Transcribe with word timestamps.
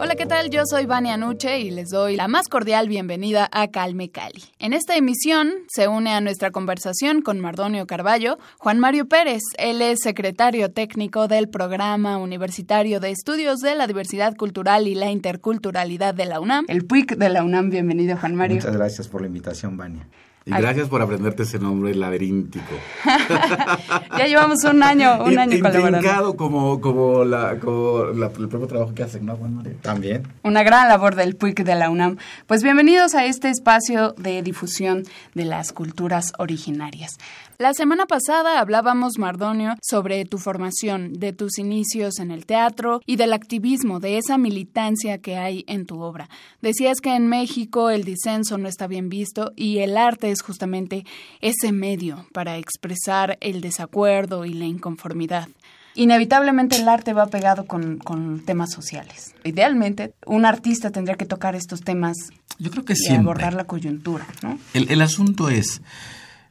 Hola, 0.00 0.14
¿qué 0.16 0.26
tal? 0.26 0.50
Yo 0.50 0.62
soy 0.64 0.86
Vania 0.86 1.16
Nuche 1.16 1.60
y 1.60 1.70
les 1.70 1.90
doy 1.90 2.16
la 2.16 2.28
más 2.28 2.48
cordial 2.48 2.88
bienvenida 2.88 3.48
a 3.52 3.68
Calme 3.68 4.10
Cali. 4.10 4.42
En 4.58 4.72
esta 4.72 4.96
emisión 4.96 5.52
se 5.68 5.88
une 5.88 6.12
a 6.12 6.20
nuestra 6.20 6.50
conversación 6.50 7.22
con 7.22 7.40
Mardonio 7.40 7.86
Carballo 7.86 8.38
Juan 8.58 8.78
Mario 8.78 9.06
Pérez. 9.06 9.42
Él 9.58 9.82
es 9.82 10.00
secretario 10.00 10.72
técnico 10.72 11.28
del 11.28 11.48
Programa 11.48 12.18
Universitario 12.18 13.00
de 13.00 13.10
Estudios 13.10 13.60
de 13.60 13.74
la 13.74 13.86
Diversidad 13.86 14.36
Cultural 14.36 14.88
y 14.88 14.94
la 14.94 15.10
Interculturalidad 15.10 16.14
de 16.14 16.26
la 16.26 16.40
UNAM. 16.40 16.64
El 16.68 16.84
PUIC 16.84 17.16
de 17.16 17.28
la 17.28 17.44
UNAM. 17.44 17.70
Bienvenido, 17.70 18.16
Juan 18.16 18.34
Mario. 18.34 18.56
Muchas 18.56 18.76
gracias 18.76 19.08
por 19.08 19.20
la 19.20 19.28
invitación, 19.28 19.76
Vania. 19.76 20.08
Y 20.44 20.50
gracias 20.50 20.88
por 20.88 21.00
aprenderte 21.02 21.44
ese 21.44 21.58
nombre 21.58 21.94
laberíntico. 21.94 22.74
ya 24.18 24.26
llevamos 24.26 24.64
un 24.64 24.82
año, 24.82 25.22
un 25.24 25.38
año 25.38 25.60
colaborando. 25.60 26.36
como, 26.36 26.80
como, 26.80 27.24
la, 27.24 27.58
como 27.60 28.06
el 28.06 28.48
propio 28.48 28.66
trabajo 28.66 28.92
que 28.92 29.04
hacen, 29.04 29.24
¿no, 29.24 29.36
Juan 29.36 29.54
María? 29.54 29.74
También. 29.82 30.26
Una 30.42 30.64
gran 30.64 30.88
labor 30.88 31.14
del 31.14 31.36
PUIC 31.36 31.62
de 31.62 31.74
la 31.76 31.90
UNAM. 31.90 32.18
Pues 32.46 32.64
bienvenidos 32.64 33.14
a 33.14 33.24
este 33.24 33.50
espacio 33.50 34.14
de 34.18 34.42
difusión 34.42 35.04
de 35.34 35.44
las 35.44 35.72
culturas 35.72 36.32
originarias. 36.38 37.18
La 37.62 37.74
semana 37.74 38.06
pasada 38.06 38.58
hablábamos, 38.58 39.18
Mardonio, 39.18 39.76
sobre 39.80 40.24
tu 40.24 40.38
formación, 40.38 41.12
de 41.12 41.32
tus 41.32 41.58
inicios 41.58 42.18
en 42.18 42.32
el 42.32 42.44
teatro 42.44 43.00
y 43.06 43.14
del 43.14 43.32
activismo, 43.32 44.00
de 44.00 44.18
esa 44.18 44.36
militancia 44.36 45.18
que 45.18 45.36
hay 45.36 45.64
en 45.68 45.86
tu 45.86 46.00
obra. 46.00 46.28
Decías 46.60 46.98
que 47.00 47.14
en 47.14 47.28
México 47.28 47.90
el 47.90 48.02
disenso 48.02 48.58
no 48.58 48.66
está 48.66 48.88
bien 48.88 49.08
visto 49.08 49.52
y 49.54 49.78
el 49.78 49.96
arte 49.96 50.32
es 50.32 50.42
justamente 50.42 51.04
ese 51.40 51.70
medio 51.70 52.26
para 52.32 52.56
expresar 52.56 53.38
el 53.40 53.60
desacuerdo 53.60 54.44
y 54.44 54.54
la 54.54 54.64
inconformidad. 54.64 55.46
Inevitablemente 55.94 56.74
el 56.74 56.88
arte 56.88 57.12
va 57.12 57.28
pegado 57.28 57.66
con, 57.66 58.42
temas 58.44 58.72
sociales. 58.72 59.36
Idealmente, 59.44 60.14
un 60.26 60.46
artista 60.46 60.90
tendría 60.90 61.14
que 61.14 61.26
tocar 61.26 61.54
estos 61.54 61.82
temas 61.82 62.16
Yo 62.58 62.72
creo 62.72 62.84
que 62.84 62.94
y 62.98 63.14
abordar 63.14 63.54
la 63.54 63.68
coyuntura. 63.68 64.26
¿no? 64.42 64.58
El, 64.74 64.90
el 64.90 65.00
asunto 65.00 65.48
es 65.48 65.80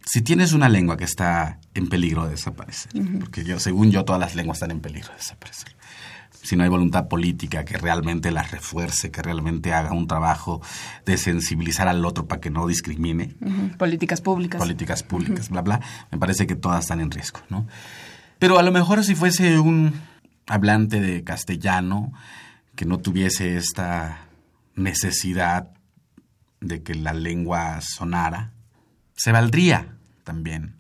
si 0.06 0.22
tienes 0.22 0.54
una 0.54 0.70
lengua 0.70 0.98
que 0.98 1.04
está 1.04 1.60
en 1.74 1.88
peligro 1.88 2.26
de 2.26 2.32
desaparecer, 2.32 2.92
porque 3.20 3.44
yo, 3.44 3.60
según 3.60 3.92
yo 3.92 4.04
todas 4.06 4.20
las 4.20 4.36
lenguas 4.36 4.58
están 4.58 4.72
en 4.72 4.80
peligro 4.80 5.10
de 5.10 5.18
desaparecer, 5.18 5.76
si 6.42 6.56
no 6.56 6.64
hay 6.64 6.70
voluntad 6.70 7.08
política 7.08 7.66
que 7.66 7.78
realmente 7.78 8.32
las 8.32 8.52
refuerce, 8.52 9.12
que 9.12 9.22
realmente 9.22 9.74
haga 9.74 9.92
un 9.92 10.08
trabajo 10.08 10.62
de 11.06 11.18
sensibilizar 11.18 11.88
al 11.88 12.04
otro 12.04 12.28
para 12.28 12.42
que 12.42 12.50
no 12.50 12.66
discrimine. 12.66 13.36
Políticas 13.78 14.22
públicas. 14.22 14.60
Políticas 14.60 15.04
públicas, 15.04 15.50
bla, 15.50 15.62
bla. 15.62 15.82
Me 16.12 16.18
parece 16.18 16.48
que 16.48 16.56
todas 16.56 16.82
están 16.82 17.00
en 17.00 17.12
riesgo, 17.12 17.42
¿no? 17.50 17.68
Pero 18.40 18.58
a 18.58 18.64
lo 18.64 18.72
mejor 18.72 19.04
si 19.04 19.14
fuese 19.14 19.60
un 19.60 19.94
hablante 20.48 21.00
de 21.00 21.24
castellano 21.24 22.12
que 22.76 22.86
no 22.86 22.98
tuviese 22.98 23.58
esta 23.58 24.26
necesidad 24.76 25.70
de 26.60 26.82
que 26.82 26.96
la 26.96 27.14
lengua 27.14 27.82
sonara, 27.82 28.54
se 29.22 29.32
valdría 29.32 29.96
también. 30.24 30.74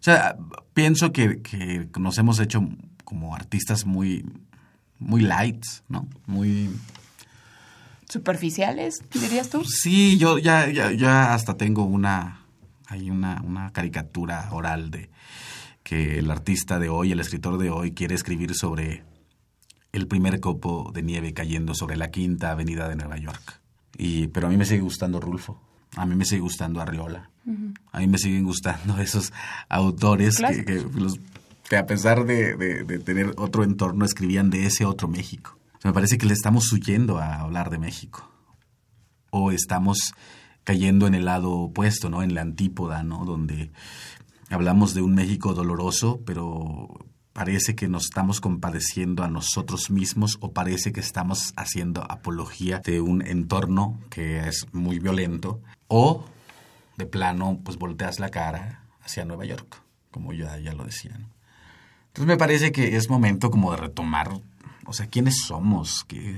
O 0.00 0.02
sea, 0.02 0.36
pienso 0.74 1.12
que, 1.12 1.40
que 1.40 1.88
nos 2.00 2.18
hemos 2.18 2.40
hecho 2.40 2.68
como 3.04 3.36
artistas 3.36 3.86
muy, 3.86 4.24
muy 4.98 5.22
light, 5.22 5.64
¿no? 5.88 6.08
Muy... 6.26 6.68
¿Superficiales, 8.08 9.04
dirías 9.12 9.50
tú? 9.50 9.64
Sí, 9.64 10.18
yo 10.18 10.38
ya, 10.38 10.68
ya, 10.68 10.90
ya 10.90 11.32
hasta 11.32 11.56
tengo 11.56 11.84
una, 11.84 12.40
hay 12.86 13.08
una, 13.08 13.40
una 13.42 13.72
caricatura 13.72 14.48
oral 14.50 14.90
de 14.90 15.08
que 15.84 16.18
el 16.18 16.28
artista 16.32 16.80
de 16.80 16.88
hoy, 16.88 17.12
el 17.12 17.20
escritor 17.20 17.56
de 17.56 17.70
hoy, 17.70 17.92
quiere 17.92 18.16
escribir 18.16 18.56
sobre 18.56 19.04
el 19.92 20.08
primer 20.08 20.40
copo 20.40 20.90
de 20.92 21.02
nieve 21.02 21.34
cayendo 21.34 21.72
sobre 21.72 21.96
la 21.96 22.10
quinta 22.10 22.50
avenida 22.50 22.88
de 22.88 22.96
Nueva 22.96 23.16
York. 23.16 23.60
Y, 23.96 24.26
pero 24.26 24.48
a 24.48 24.50
mí 24.50 24.56
me 24.56 24.64
sigue 24.64 24.80
gustando 24.80 25.20
Rulfo, 25.20 25.62
a 25.96 26.06
mí 26.06 26.14
me 26.14 26.24
sigue 26.24 26.42
gustando 26.42 26.80
Arriola, 26.80 27.30
a 27.92 27.98
mí 27.98 28.06
me 28.06 28.18
siguen 28.18 28.44
gustando 28.44 28.98
esos 29.00 29.32
autores 29.68 30.36
que, 31.68 31.76
a 31.76 31.86
pesar 31.86 32.24
de, 32.24 33.00
tener 33.04 33.34
otro 33.36 33.64
entorno 33.64 34.04
escribían 34.04 34.50
de 34.50 34.66
ese 34.66 34.84
otro 34.84 35.08
México. 35.08 35.58
me 35.82 35.92
parece 35.92 36.18
que 36.18 36.26
le 36.26 36.34
estamos 36.34 36.72
huyendo 36.72 37.18
a 37.18 37.40
hablar 37.40 37.70
de 37.70 37.78
México. 37.78 38.30
O 39.30 39.50
estamos 39.50 40.14
cayendo 40.62 41.06
en 41.06 41.14
el 41.14 41.24
lado 41.24 41.50
opuesto, 41.52 42.08
¿no? 42.08 42.22
En 42.22 42.34
la 42.34 42.42
antípoda, 42.42 43.02
¿no? 43.02 43.24
Donde 43.24 43.72
hablamos 44.50 44.94
de 44.94 45.02
un 45.02 45.14
México 45.14 45.54
doloroso, 45.54 46.20
pero 46.24 47.05
parece 47.36 47.74
que 47.74 47.86
nos 47.86 48.04
estamos 48.04 48.40
compadeciendo 48.40 49.22
a 49.22 49.28
nosotros 49.28 49.90
mismos 49.90 50.38
o 50.40 50.52
parece 50.52 50.90
que 50.90 51.00
estamos 51.00 51.52
haciendo 51.56 52.02
apología 52.10 52.78
de 52.78 53.02
un 53.02 53.20
entorno 53.20 54.00
que 54.08 54.48
es 54.48 54.66
muy 54.72 55.00
violento 55.00 55.60
o 55.86 56.24
de 56.96 57.04
plano, 57.04 57.60
pues 57.62 57.76
volteas 57.76 58.20
la 58.20 58.30
cara 58.30 58.84
hacia 59.02 59.26
Nueva 59.26 59.44
York, 59.44 59.82
como 60.10 60.32
ya, 60.32 60.56
ya 60.56 60.72
lo 60.72 60.86
decía. 60.86 61.10
Entonces 61.12 62.26
me 62.26 62.38
parece 62.38 62.72
que 62.72 62.96
es 62.96 63.10
momento 63.10 63.50
como 63.50 63.70
de 63.72 63.76
retomar, 63.76 64.30
o 64.86 64.94
sea, 64.94 65.06
quiénes 65.06 65.42
somos, 65.46 66.04
que 66.04 66.36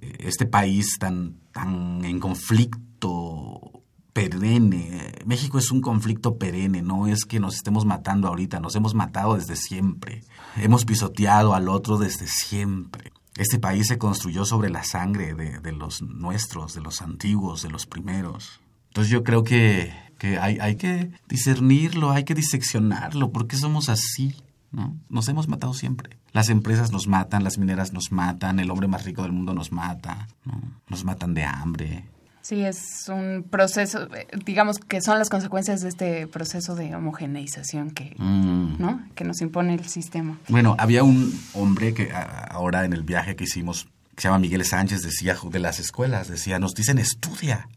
eh, 0.00 0.16
este 0.18 0.44
país 0.44 0.98
tan, 0.98 1.36
tan 1.52 2.04
en 2.04 2.18
conflicto 2.18 3.71
perenne. 4.12 5.12
México 5.24 5.58
es 5.58 5.70
un 5.70 5.80
conflicto 5.80 6.36
perenne, 6.36 6.82
no 6.82 7.06
es 7.06 7.24
que 7.24 7.40
nos 7.40 7.56
estemos 7.56 7.84
matando 7.84 8.28
ahorita, 8.28 8.60
nos 8.60 8.76
hemos 8.76 8.94
matado 8.94 9.36
desde 9.36 9.56
siempre. 9.56 10.22
Hemos 10.56 10.84
pisoteado 10.84 11.54
al 11.54 11.68
otro 11.68 11.98
desde 11.98 12.26
siempre. 12.26 13.12
Este 13.36 13.58
país 13.58 13.86
se 13.86 13.98
construyó 13.98 14.44
sobre 14.44 14.68
la 14.68 14.84
sangre 14.84 15.34
de, 15.34 15.72
los 15.72 16.02
nuestros, 16.02 16.74
de 16.74 16.82
los 16.82 17.00
antiguos, 17.00 17.62
de 17.62 17.70
los 17.70 17.86
primeros. 17.86 18.60
Entonces 18.88 19.10
yo 19.10 19.24
creo 19.24 19.42
que, 19.42 19.90
hay, 20.38 20.58
hay, 20.60 20.76
que 20.76 21.10
discernirlo, 21.28 22.10
hay 22.10 22.24
que 22.24 22.34
diseccionarlo, 22.34 23.32
porque 23.32 23.56
somos 23.56 23.88
así, 23.88 24.36
¿no? 24.70 24.98
Nos 25.08 25.28
hemos 25.28 25.48
matado 25.48 25.72
siempre. 25.72 26.18
Las 26.32 26.50
empresas 26.50 26.92
nos 26.92 27.06
matan, 27.06 27.42
las 27.42 27.56
mineras 27.56 27.94
nos 27.94 28.12
matan, 28.12 28.60
el 28.60 28.70
hombre 28.70 28.86
más 28.86 29.04
rico 29.04 29.22
del 29.22 29.32
mundo 29.32 29.54
nos 29.54 29.72
mata, 29.72 30.28
¿no? 30.44 30.60
Nos 30.88 31.04
matan 31.04 31.32
de 31.32 31.44
hambre. 31.44 32.04
Sí, 32.42 32.64
es 32.64 33.08
un 33.08 33.46
proceso, 33.48 34.08
digamos 34.44 34.78
que 34.78 35.00
son 35.00 35.18
las 35.18 35.30
consecuencias 35.30 35.80
de 35.80 35.88
este 35.88 36.26
proceso 36.26 36.74
de 36.74 36.94
homogeneización 36.94 37.92
que, 37.92 38.16
mm. 38.18 38.80
¿no? 38.80 39.00
que 39.14 39.22
nos 39.22 39.40
impone 39.40 39.74
el 39.74 39.86
sistema. 39.86 40.38
Bueno, 40.48 40.74
había 40.78 41.04
un 41.04 41.32
hombre 41.54 41.94
que 41.94 42.10
ahora 42.12 42.84
en 42.84 42.92
el 42.92 43.04
viaje 43.04 43.36
que 43.36 43.44
hicimos, 43.44 43.86
que 44.16 44.22
se 44.22 44.28
llama 44.28 44.40
Miguel 44.40 44.64
Sánchez, 44.64 45.02
decía 45.02 45.36
de 45.40 45.58
las 45.60 45.78
escuelas, 45.78 46.26
decía, 46.26 46.58
nos 46.58 46.74
dicen 46.74 46.98
estudia, 46.98 47.68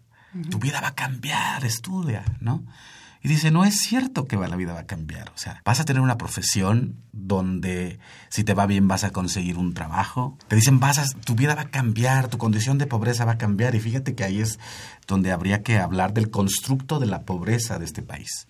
tu 0.50 0.58
vida 0.58 0.82
va 0.82 0.90
a 0.90 0.96
cambiar, 0.96 1.64
estudia, 1.64 2.26
¿no? 2.42 2.64
Y 3.25 3.28
dice, 3.28 3.50
no 3.50 3.66
es 3.66 3.80
cierto 3.80 4.28
que 4.28 4.38
la 4.38 4.56
vida 4.56 4.74
va 4.74 4.81
a 4.81 4.86
cambiar. 4.86 5.30
O 5.30 5.38
sea, 5.40 5.59
vas 5.66 5.79
a 5.79 5.84
tener 5.84 5.99
una 5.99 6.16
profesión 6.16 6.97
donde 7.11 7.97
si 8.29 8.44
te 8.44 8.53
va 8.53 8.67
bien 8.67 8.88
vas 8.88 9.03
a 9.03 9.09
conseguir 9.09 9.58
un 9.58 9.73
trabajo. 9.73 10.38
Te 10.47 10.55
dicen, 10.55 10.79
vas 10.79 10.99
a, 10.99 11.09
tu 11.22 11.34
vida 11.34 11.55
va 11.55 11.64
a 11.64 11.72
cambiar, 11.72 12.28
tu 12.28 12.38
condición 12.38 12.78
de 12.78 12.85
pobreza 12.85 13.26
va 13.26 13.32
a 13.32 13.38
cambiar. 13.40 13.73
Y 13.73 13.79
fíjate 13.79 14.14
que 14.14 14.26
ahí 14.26 14.41
es 14.41 14.59
donde 15.08 15.32
habría 15.32 15.64
que 15.64 15.79
hablar 15.79 16.14
del 16.14 16.29
constructo 16.29 16.99
de 16.99 17.08
la 17.08 17.23
pobreza 17.23 17.79
de 17.79 17.85
este 17.85 18.03
país. 18.03 18.46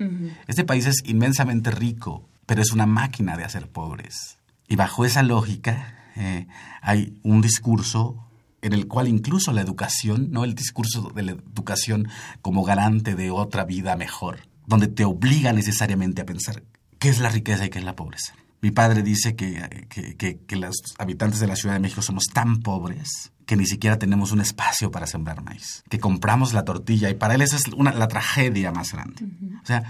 Este 0.46 0.66
país 0.66 0.88
es 0.88 1.04
inmensamente 1.06 1.72
rico, 1.72 2.28
pero 2.46 2.62
es 2.62 2.74
una 2.74 2.86
máquina 2.86 3.38
de 3.38 3.46
hacer 3.46 3.70
pobres. 3.70 4.40
Y 4.68 4.76
bajo 4.76 5.06
esa 5.06 5.24
lógica 5.24 5.96
eh, 6.18 6.48
hay 6.82 7.18
un 7.24 7.40
discurso 7.40 8.28
en 8.62 8.74
el 8.74 8.90
cual 8.90 9.08
incluso 9.08 9.54
la 9.54 9.62
educación, 9.62 10.32
no 10.32 10.44
el 10.44 10.54
discurso 10.54 11.14
de 11.16 11.24
la 11.24 11.32
educación 11.32 12.10
como 12.42 12.66
garante 12.66 13.16
de 13.16 13.32
otra 13.32 13.64
vida 13.64 13.96
mejor, 13.96 14.40
donde 14.68 14.88
te 14.88 15.06
obliga 15.06 15.54
necesariamente 15.54 16.22
a 16.22 16.26
pensar 16.26 16.64
qué 17.00 17.10
es 17.10 17.20
la 17.20 17.30
riqueza 17.30 17.66
y 17.66 17.70
qué 17.70 17.80
es 17.80 17.86
la 17.86 17.96
pobreza. 17.96 18.34
Mi 18.62 18.72
padre 18.72 19.04
dice 19.04 19.36
que, 19.36 19.88
que, 20.18 20.56
los 20.56 20.76
habitantes 20.98 21.40
de 21.40 21.48
la 21.48 21.56
Ciudad 21.56 21.76
de 21.76 21.80
México 21.80 22.02
somos 22.02 22.26
tan 22.34 22.62
pobres 22.62 23.32
que 23.46 23.56
ni 23.56 23.68
siquiera 23.68 24.00
tenemos 24.00 24.32
un 24.32 24.42
espacio 24.42 24.90
para 24.90 25.06
sembrar 25.06 25.44
maíz, 25.44 25.84
que 25.88 26.00
compramos 26.00 26.54
la 26.54 26.66
tortilla 26.66 27.10
y 27.10 27.14
para 27.14 27.36
él 27.36 27.42
esa 27.42 27.58
es 27.58 27.68
una, 27.76 27.94
la 27.94 28.08
tragedia 28.08 28.72
más 28.72 28.92
grande. 28.92 29.24
O 29.62 29.66
sea, 29.66 29.84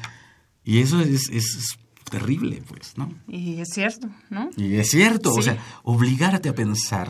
Y 0.65 0.79
eso 0.79 0.99
es, 0.99 1.29
es 1.29 1.77
terrible, 2.09 2.63
pues, 2.67 2.97
¿no? 2.97 3.13
Y 3.27 3.61
es 3.61 3.69
cierto, 3.69 4.09
¿no? 4.29 4.49
Y 4.57 4.75
es 4.75 4.89
cierto, 4.89 5.33
o 5.33 5.41
sea, 5.41 5.57
obligarte 5.83 6.49
a 6.49 6.55
pensar 6.55 7.09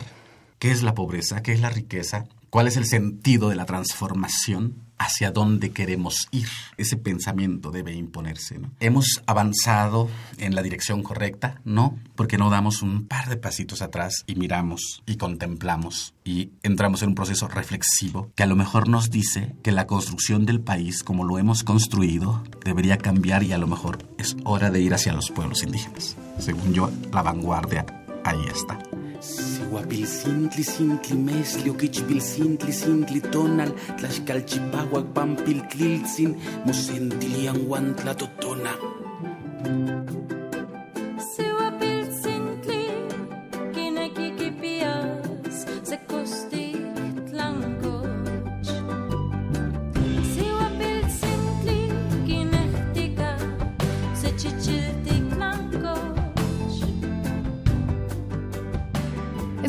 qué 0.59 0.71
es 0.71 0.83
la 0.83 0.93
pobreza, 0.93 1.41
qué 1.41 1.53
es 1.53 1.61
la 1.61 1.69
riqueza, 1.69 2.25
cuál 2.49 2.67
es 2.67 2.77
el 2.77 2.85
sentido 2.85 3.49
de 3.49 3.55
la 3.55 3.65
transformación, 3.65 4.84
hacia 4.97 5.31
dónde 5.31 5.71
queremos 5.71 6.27
ir. 6.31 6.47
Ese 6.77 6.97
pensamiento 6.97 7.71
debe 7.71 7.93
imponerse. 7.93 8.59
¿no? 8.59 8.71
¿Hemos 8.79 9.21
avanzado 9.25 10.09
en 10.37 10.55
la 10.55 10.61
dirección 10.61 11.03
correcta? 11.03 11.61
No, 11.63 11.97
porque 12.15 12.37
no 12.37 12.49
damos 12.49 12.81
un 12.81 13.07
par 13.07 13.29
de 13.29 13.37
pasitos 13.37 13.81
atrás 13.81 14.23
y 14.27 14.35
miramos 14.35 15.03
y 15.05 15.17
contemplamos 15.17 16.13
y 16.23 16.51
entramos 16.63 17.01
en 17.01 17.09
un 17.09 17.15
proceso 17.15 17.47
reflexivo 17.47 18.31
que 18.35 18.43
a 18.43 18.47
lo 18.47 18.55
mejor 18.55 18.87
nos 18.89 19.09
dice 19.09 19.55
que 19.63 19.71
la 19.71 19.87
construcción 19.87 20.45
del 20.45 20.61
país 20.61 21.03
como 21.03 21.23
lo 21.23 21.37
hemos 21.37 21.63
construido 21.63 22.43
debería 22.63 22.97
cambiar 22.97 23.43
y 23.43 23.53
a 23.53 23.57
lo 23.57 23.67
mejor 23.67 23.99
es 24.17 24.35
hora 24.43 24.71
de 24.71 24.81
ir 24.81 24.93
hacia 24.93 25.13
los 25.13 25.31
pueblos 25.31 25.63
indígenas. 25.63 26.15
Según 26.39 26.73
yo, 26.73 26.91
la 27.11 27.21
vanguardia 27.21 27.85
ahí 28.23 28.43
está. 28.51 28.79
Sihuapil 29.25 30.05
sintli 30.05 30.63
sintli 30.63 31.17
mesli 31.17 31.69
oquichpil 31.73 32.21
sintli 32.21 32.73
sintli 32.81 33.21
tonal 33.33 33.71
tlaxcalchipahuac 33.97 35.07
pampil 35.15 35.59
tliltzin 35.71 36.37
mosentilian 36.65 37.57
huantlatotona. 37.65 38.73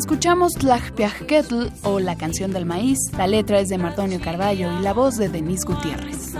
Escuchamos 0.07 0.53
Tlajpiajquetl 0.53 1.67
o 1.83 1.99
La 1.99 2.15
canción 2.15 2.53
del 2.53 2.65
maíz. 2.65 2.97
La 3.17 3.27
letra 3.27 3.59
es 3.59 3.67
de 3.67 3.77
Mardonio 3.77 4.21
Carballo 4.21 4.79
y 4.79 4.81
la 4.81 4.93
voz 4.93 5.17
de 5.17 5.27
Denise 5.27 5.65
Gutiérrez. 5.67 6.33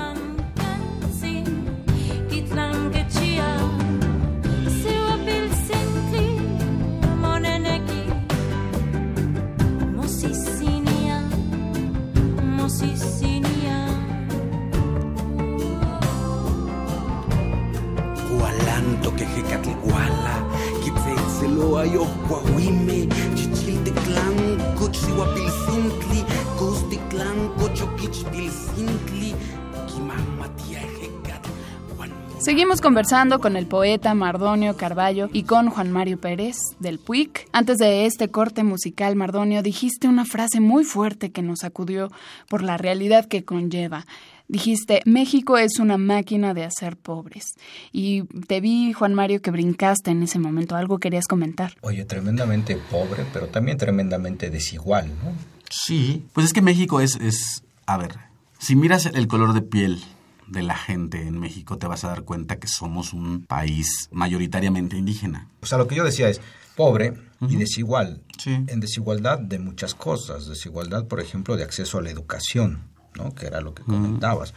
Seguimos 32.47 32.79
conversando 32.79 33.41
con 33.41 33.57
el 33.57 33.65
poeta 33.65 34.13
Mardonio 34.13 34.77
Carballo 34.77 35.27
y 35.33 35.44
con 35.44 35.69
Juan 35.69 35.91
Mario 35.91 36.17
Pérez 36.17 36.55
del 36.79 36.97
PUIC. 36.97 37.45
Antes 37.51 37.75
de 37.75 38.05
este 38.05 38.29
corte 38.29 38.63
musical, 38.63 39.17
Mardonio, 39.17 39.61
dijiste 39.61 40.07
una 40.07 40.23
frase 40.23 40.61
muy 40.61 40.85
fuerte 40.85 41.33
que 41.33 41.41
nos 41.41 41.59
sacudió 41.59 42.09
por 42.47 42.63
la 42.63 42.77
realidad 42.77 43.25
que 43.25 43.44
conlleva. 43.44 44.05
Dijiste, 44.47 45.01
México 45.03 45.57
es 45.57 45.77
una 45.77 45.97
máquina 45.97 46.53
de 46.53 46.63
hacer 46.63 46.95
pobres. 46.95 47.55
Y 47.91 48.23
te 48.47 48.61
vi, 48.61 48.93
Juan 48.93 49.13
Mario, 49.13 49.41
que 49.41 49.51
brincaste 49.51 50.11
en 50.11 50.23
ese 50.23 50.39
momento. 50.39 50.77
¿Algo 50.77 51.00
querías 51.00 51.27
comentar? 51.27 51.73
Oye, 51.81 52.05
tremendamente 52.05 52.77
pobre, 52.89 53.25
pero 53.33 53.47
también 53.47 53.77
tremendamente 53.77 54.50
desigual, 54.50 55.07
¿no? 55.21 55.33
Sí, 55.69 56.23
pues 56.31 56.45
es 56.45 56.53
que 56.53 56.61
México 56.61 57.01
es, 57.01 57.17
es, 57.17 57.65
a 57.88 57.97
ver, 57.97 58.15
si 58.57 58.77
miras 58.77 59.05
el 59.05 59.27
color 59.27 59.51
de 59.51 59.63
piel 59.63 60.01
de 60.47 60.63
la 60.63 60.75
gente 60.75 61.21
en 61.21 61.39
México, 61.39 61.77
te 61.77 61.88
vas 61.88 62.03
a 62.03 62.09
dar 62.09 62.23
cuenta 62.23 62.57
que 62.57 62.67
somos 62.67 63.13
un 63.13 63.45
país 63.45 64.09
mayoritariamente 64.11 64.97
indígena. 64.97 65.47
O 65.61 65.65
sea, 65.65 65.77
lo 65.77 65.88
que 65.88 65.95
yo 65.95 66.03
decía 66.03 66.29
es 66.29 66.41
pobre 66.75 67.13
y 67.41 67.55
desigual. 67.57 68.21
En 68.45 68.79
desigualdad 68.79 69.39
de 69.39 69.59
muchas 69.59 69.94
cosas. 69.94 70.47
Desigualdad, 70.47 71.05
por 71.05 71.19
ejemplo, 71.19 71.57
de 71.57 71.63
acceso 71.63 71.97
a 71.97 72.01
la 72.01 72.09
educación, 72.09 72.83
¿no? 73.15 73.33
que 73.35 73.47
era 73.47 73.61
lo 73.61 73.73
que 73.73 73.83
comentabas. 73.83 74.53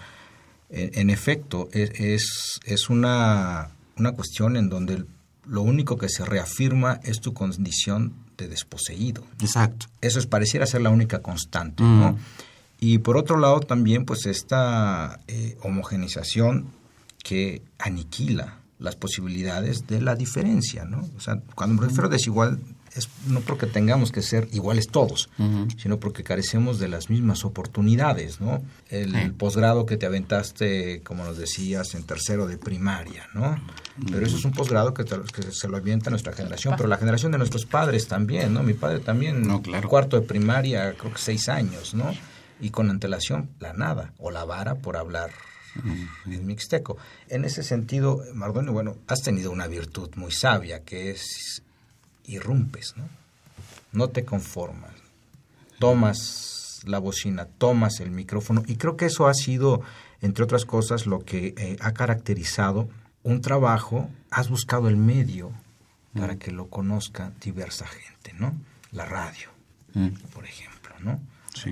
en, 0.69 1.11
efecto, 1.11 1.69
es, 1.73 2.61
es, 2.65 2.91
una, 2.91 3.71
una 3.97 4.13
cuestión 4.13 4.57
en 4.57 4.69
donde 4.69 5.05
lo 5.47 5.63
único 5.63 5.97
que 5.97 6.09
se 6.09 6.25
reafirma 6.25 7.01
es 7.03 7.21
tu 7.21 7.33
condición 7.35 8.15
de 8.37 8.49
desposeído. 8.49 9.25
Exacto. 9.41 9.87
Eso 10.01 10.19
es, 10.19 10.27
pareciera 10.27 10.67
ser 10.67 10.83
la 10.83 10.91
única 10.91 11.21
constante, 11.21 11.83
¿no? 11.83 12.17
Y 12.81 12.99
por 12.99 13.17
otro 13.17 13.39
lado 13.39 13.61
también 13.61 14.05
pues 14.05 14.27
esta 14.27 15.21
eh, 15.29 15.57
homogenización 15.63 16.69
que 17.23 17.63
aniquila 17.79 18.57
las 18.79 18.97
posibilidades 18.97 19.87
de 19.87 20.01
la 20.01 20.17
diferencia, 20.17 20.85
¿no? 20.85 21.07
O 21.17 21.21
sea, 21.21 21.41
cuando 21.55 21.81
me 21.81 21.87
refiero 21.87 22.07
a 22.07 22.11
desigual 22.11 22.59
es 22.97 23.09
no 23.29 23.41
porque 23.41 23.67
tengamos 23.67 24.11
que 24.11 24.23
ser 24.23 24.49
iguales 24.53 24.89
todos, 24.89 25.31
sino 25.77 26.01
porque 26.01 26.25
carecemos 26.25 26.79
de 26.81 26.89
las 26.89 27.09
mismas 27.09 27.45
oportunidades, 27.45 28.41
¿no? 28.41 28.63
El 28.89 29.33
posgrado 29.35 29.87
que 29.87 29.97
te 29.97 30.07
aventaste, 30.07 31.03
como 31.03 31.25
nos 31.25 31.39
decías, 31.39 31.95
en 31.95 32.03
tercero 32.03 32.47
de 32.47 32.59
primaria, 32.59 33.29
¿no? 33.35 33.61
Pero 34.11 34.27
eso 34.27 34.37
es 34.37 34.45
un 34.45 34.53
posgrado 34.53 34.93
que, 34.95 35.05
que, 35.05 35.53
se 35.53 35.69
lo 35.69 35.77
avienta 35.77 36.11
nuestra 36.11 36.33
generación, 36.33 36.75
pero 36.77 36.89
la 36.89 36.97
generación 36.97 37.31
de 37.31 37.39
nuestros 37.39 37.65
padres 37.65 38.09
también, 38.09 38.55
¿no? 38.55 38.63
Mi 38.63 38.75
padre 38.75 38.99
también, 39.01 39.43
no, 39.43 39.63
claro. 39.63 39.89
cuarto 39.89 40.19
de 40.19 40.27
primaria, 40.27 40.95
creo 40.95 41.13
que 41.13 41.21
seis 41.21 41.49
años, 41.49 41.95
¿no? 41.95 42.13
Y 42.61 42.71
con 42.71 42.91
antelación 42.91 43.51
la 43.59 43.73
nada 43.73 44.13
o 44.19 44.31
la 44.31 44.45
vara 44.45 44.77
por 44.77 44.97
hablar 44.97 45.31
en 46.27 46.47
mixteco. 46.47 46.97
En 47.29 47.45
ese 47.45 47.63
sentido, 47.63 48.25
Mardonio, 48.35 48.73
bueno, 48.73 48.97
has 49.07 49.23
tenido 49.23 49.51
una 49.51 49.67
virtud 49.67 50.11
muy 50.17 50.33
sabia 50.33 50.85
que 50.85 51.11
es 51.11 51.63
irrumpes, 52.25 52.95
¿no? 52.97 53.09
No 53.93 54.09
te 54.09 54.25
conformas. 54.25 54.93
Tomas 55.79 56.81
la 56.85 56.99
bocina, 56.99 57.47
tomas 57.47 58.01
el 58.01 58.11
micrófono 58.11 58.63
y 58.67 58.77
creo 58.77 58.97
que 58.97 59.07
eso 59.07 59.27
ha 59.27 59.35
sido, 59.35 59.83
entre 60.21 60.45
otras 60.45 60.65
cosas, 60.65 61.07
lo 61.07 61.21
que 61.21 61.55
eh, 61.57 61.77
ha 61.81 61.93
caracterizado 61.93 62.89
un 63.23 63.41
trabajo. 63.41 64.11
Has 64.31 64.49
buscado 64.49 64.89
el 64.89 64.97
medio 64.97 65.53
para 66.15 66.37
que 66.37 66.51
lo 66.51 66.69
conozca 66.69 67.33
diversa 67.41 67.87
gente, 67.87 68.33
¿no? 68.35 68.55
La 68.93 69.05
radio, 69.05 69.49
por 70.35 70.45
ejemplo, 70.45 70.95
¿no? 71.01 71.21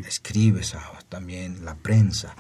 Escribes 0.07 0.77
también 1.09 1.65
la 1.65 1.75
prensa. 1.75 2.35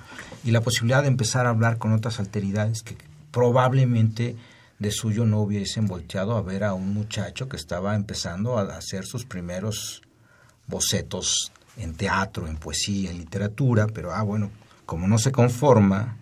Y 0.45 0.51
la 0.51 0.61
posibilidad 0.61 1.03
de 1.03 1.09
empezar 1.09 1.47
a 1.47 1.51
hablar 1.51 1.79
con 1.79 1.93
otras 1.93 2.21
alteridades 2.21 2.83
que 2.83 2.97
probablemente 3.31 4.37
de 4.79 4.91
suyo 4.91 5.25
no 5.25 5.41
hubiesen 5.41 5.87
volteado 5.87 6.37
a 6.37 6.43
ver 6.43 6.65
a 6.65 6.75
un 6.75 6.95
muchacho 6.95 7.49
que 7.49 7.57
estaba 7.57 7.95
empezando 7.95 8.59
a 8.59 8.63
hacer 8.77 9.05
sus 9.05 9.25
primeros 9.25 10.03
bocetos 10.67 11.53
en 11.77 11.95
teatro, 11.95 12.47
en 12.47 12.57
poesía, 12.57 13.11
en 13.11 13.19
literatura, 13.19 13.87
pero 13.93 14.13
ah 14.13 14.23
bueno, 14.23 14.51
como 14.87 15.09
no 15.09 15.19
se 15.19 15.33
conforma 15.33 16.17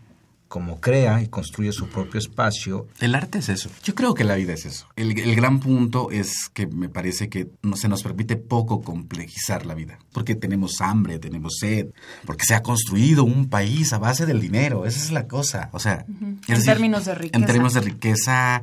como 0.48 0.80
crea 0.80 1.20
y 1.22 1.28
construye 1.28 1.72
su 1.72 1.88
propio 1.88 2.18
espacio. 2.18 2.86
El 3.00 3.14
arte 3.14 3.38
es 3.38 3.48
eso. 3.48 3.70
Yo 3.82 3.94
creo 3.94 4.14
que 4.14 4.24
la 4.24 4.36
vida 4.36 4.52
es 4.52 4.64
eso. 4.64 4.86
El, 4.96 5.14
gran 5.34 5.60
punto 5.60 6.10
es 6.10 6.48
que 6.52 6.66
me 6.66 6.88
parece 6.88 7.28
que 7.28 7.48
no, 7.62 7.76
se 7.76 7.88
nos 7.88 8.02
permite 8.02 8.36
poco 8.36 8.82
complejizar 8.82 9.66
la 9.66 9.74
vida. 9.74 9.98
Porque 10.12 10.34
tenemos 10.34 10.80
hambre, 10.80 11.18
tenemos 11.18 11.56
sed, 11.60 11.88
porque 12.24 12.44
se 12.44 12.54
ha 12.54 12.62
construido 12.62 13.24
un 13.24 13.48
país 13.48 13.92
a 13.92 13.98
base 13.98 14.26
del 14.26 14.40
dinero. 14.40 14.86
Esa 14.86 15.00
es 15.00 15.10
la 15.10 15.26
cosa. 15.26 15.68
O 15.72 15.80
sea, 15.80 16.06
en 16.48 16.64
términos 16.64 17.04
de 17.04 17.14
riqueza. 17.14 17.38
En 17.38 17.46
términos 17.46 17.74
de 17.74 17.80
riqueza, 17.80 18.62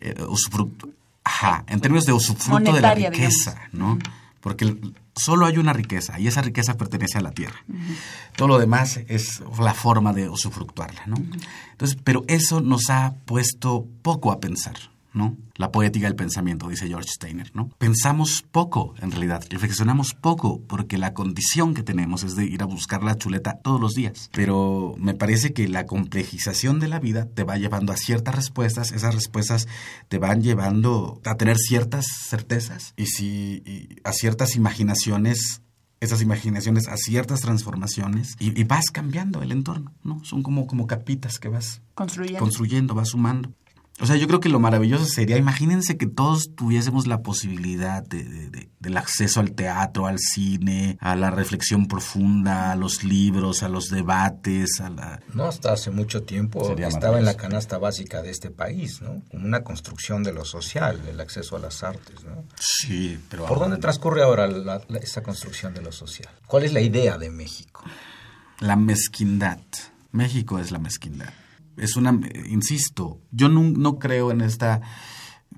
eh, 0.00 0.14
usufructo. 0.28 0.88
Ajá, 1.24 1.64
en 1.66 1.80
términos 1.80 2.06
de 2.06 2.12
usufructo 2.12 2.72
de 2.72 2.80
la 2.80 2.94
riqueza, 2.94 3.62
¿no? 3.72 3.98
Porque 4.46 4.76
solo 5.16 5.44
hay 5.44 5.58
una 5.58 5.72
riqueza 5.72 6.20
y 6.20 6.28
esa 6.28 6.40
riqueza 6.40 6.76
pertenece 6.76 7.18
a 7.18 7.20
la 7.20 7.32
tierra. 7.32 7.64
Todo 8.36 8.46
lo 8.46 8.58
demás 8.60 9.00
es 9.08 9.42
la 9.58 9.74
forma 9.74 10.12
de 10.12 10.28
usufructuarla, 10.28 11.02
¿no? 11.06 11.16
Entonces, 11.72 11.98
pero 12.04 12.22
eso 12.28 12.60
nos 12.60 12.88
ha 12.88 13.16
puesto 13.24 13.88
poco 14.02 14.30
a 14.30 14.38
pensar. 14.38 14.76
¿No? 15.16 15.36
La 15.56 15.72
poética 15.72 16.06
del 16.06 16.14
pensamiento, 16.14 16.68
dice 16.68 16.86
George 16.86 17.08
Steiner, 17.08 17.50
¿no? 17.54 17.70
Pensamos 17.78 18.44
poco, 18.52 18.94
en 19.00 19.10
realidad, 19.10 19.42
reflexionamos 19.48 20.14
poco, 20.14 20.60
porque 20.68 20.98
la 20.98 21.14
condición 21.14 21.72
que 21.74 21.82
tenemos 21.82 22.22
es 22.22 22.36
de 22.36 22.44
ir 22.44 22.62
a 22.62 22.66
buscar 22.66 23.02
la 23.02 23.16
chuleta 23.16 23.58
todos 23.62 23.80
los 23.80 23.94
días. 23.94 24.30
Pero 24.32 24.94
me 24.98 25.14
parece 25.14 25.54
que 25.54 25.68
la 25.68 25.86
complejización 25.86 26.78
de 26.78 26.88
la 26.88 27.00
vida 27.00 27.26
te 27.26 27.44
va 27.44 27.56
llevando 27.56 27.92
a 27.92 27.96
ciertas 27.96 28.34
respuestas, 28.34 28.92
esas 28.92 29.14
respuestas 29.14 29.66
te 30.08 30.18
van 30.18 30.42
llevando 30.42 31.20
a 31.24 31.36
tener 31.36 31.56
ciertas 31.56 32.06
certezas 32.28 32.92
y, 32.96 33.06
si, 33.06 33.88
a 34.04 34.12
ciertas 34.12 34.54
imaginaciones 34.54 35.62
esas 35.98 36.20
imaginaciones 36.20 36.88
a 36.88 36.98
ciertas 36.98 37.40
transformaciones 37.40 38.36
y, 38.38 38.60
y 38.60 38.64
vas 38.64 38.90
cambiando 38.90 39.40
el 39.42 39.50
entorno, 39.50 39.94
¿no? 40.04 40.22
Son 40.24 40.42
como, 40.42 40.66
como 40.66 40.86
capitas 40.86 41.38
que 41.38 41.48
vas 41.48 41.80
Construyendo. 41.94 42.40
construyendo, 42.40 42.94
vas 42.94 43.08
sumando. 43.08 43.54
O 43.98 44.04
sea, 44.04 44.16
yo 44.16 44.26
creo 44.26 44.40
que 44.40 44.50
lo 44.50 44.60
maravilloso 44.60 45.06
sería, 45.06 45.38
imagínense 45.38 45.96
que 45.96 46.06
todos 46.06 46.54
tuviésemos 46.54 47.06
la 47.06 47.22
posibilidad 47.22 48.02
de, 48.02 48.24
de- 48.24 48.50
de- 48.50 48.68
del 48.78 48.96
acceso 48.98 49.40
al 49.40 49.52
teatro, 49.52 50.06
al 50.06 50.18
cine, 50.18 50.98
a 51.00 51.16
la 51.16 51.30
reflexión 51.30 51.88
profunda, 51.88 52.72
a 52.72 52.76
los 52.76 53.04
libros, 53.04 53.62
a 53.62 53.70
los 53.70 53.88
debates, 53.88 54.80
a 54.82 54.90
la... 54.90 55.20
No 55.32 55.44
hasta 55.46 55.72
hace 55.72 55.90
mucho 55.90 56.24
tiempo 56.24 56.76
estaba 56.88 57.18
en 57.18 57.24
la 57.24 57.38
canasta 57.38 57.78
básica 57.78 58.20
de 58.20 58.30
este 58.30 58.50
país, 58.50 59.00
¿no? 59.00 59.22
Como 59.30 59.46
una 59.46 59.64
construcción 59.64 60.22
de 60.22 60.34
lo 60.34 60.44
social, 60.44 61.00
el 61.08 61.18
acceso 61.18 61.56
a 61.56 61.58
las 61.58 61.82
artes, 61.82 62.22
¿no? 62.22 62.44
Sí, 62.60 63.18
pero... 63.30 63.46
¿Por 63.46 63.58
dónde 63.58 63.78
transcurre 63.78 64.22
ahora 64.22 64.46
la- 64.46 64.82
la- 64.88 64.98
esa 64.98 65.22
construcción 65.22 65.72
de 65.72 65.80
lo 65.80 65.90
social? 65.90 66.28
¿Cuál 66.46 66.64
es 66.64 66.72
la 66.74 66.82
idea 66.82 67.16
de 67.16 67.30
México? 67.30 67.82
La 68.60 68.76
mezquindad. 68.76 69.58
México 70.12 70.58
es 70.58 70.70
la 70.70 70.78
mezquindad. 70.78 71.32
Es 71.76 71.96
una, 71.96 72.18
insisto, 72.48 73.20
yo 73.30 73.48
no, 73.48 73.62
no 73.62 73.98
creo 73.98 74.30
en 74.30 74.40
esta, 74.40 74.80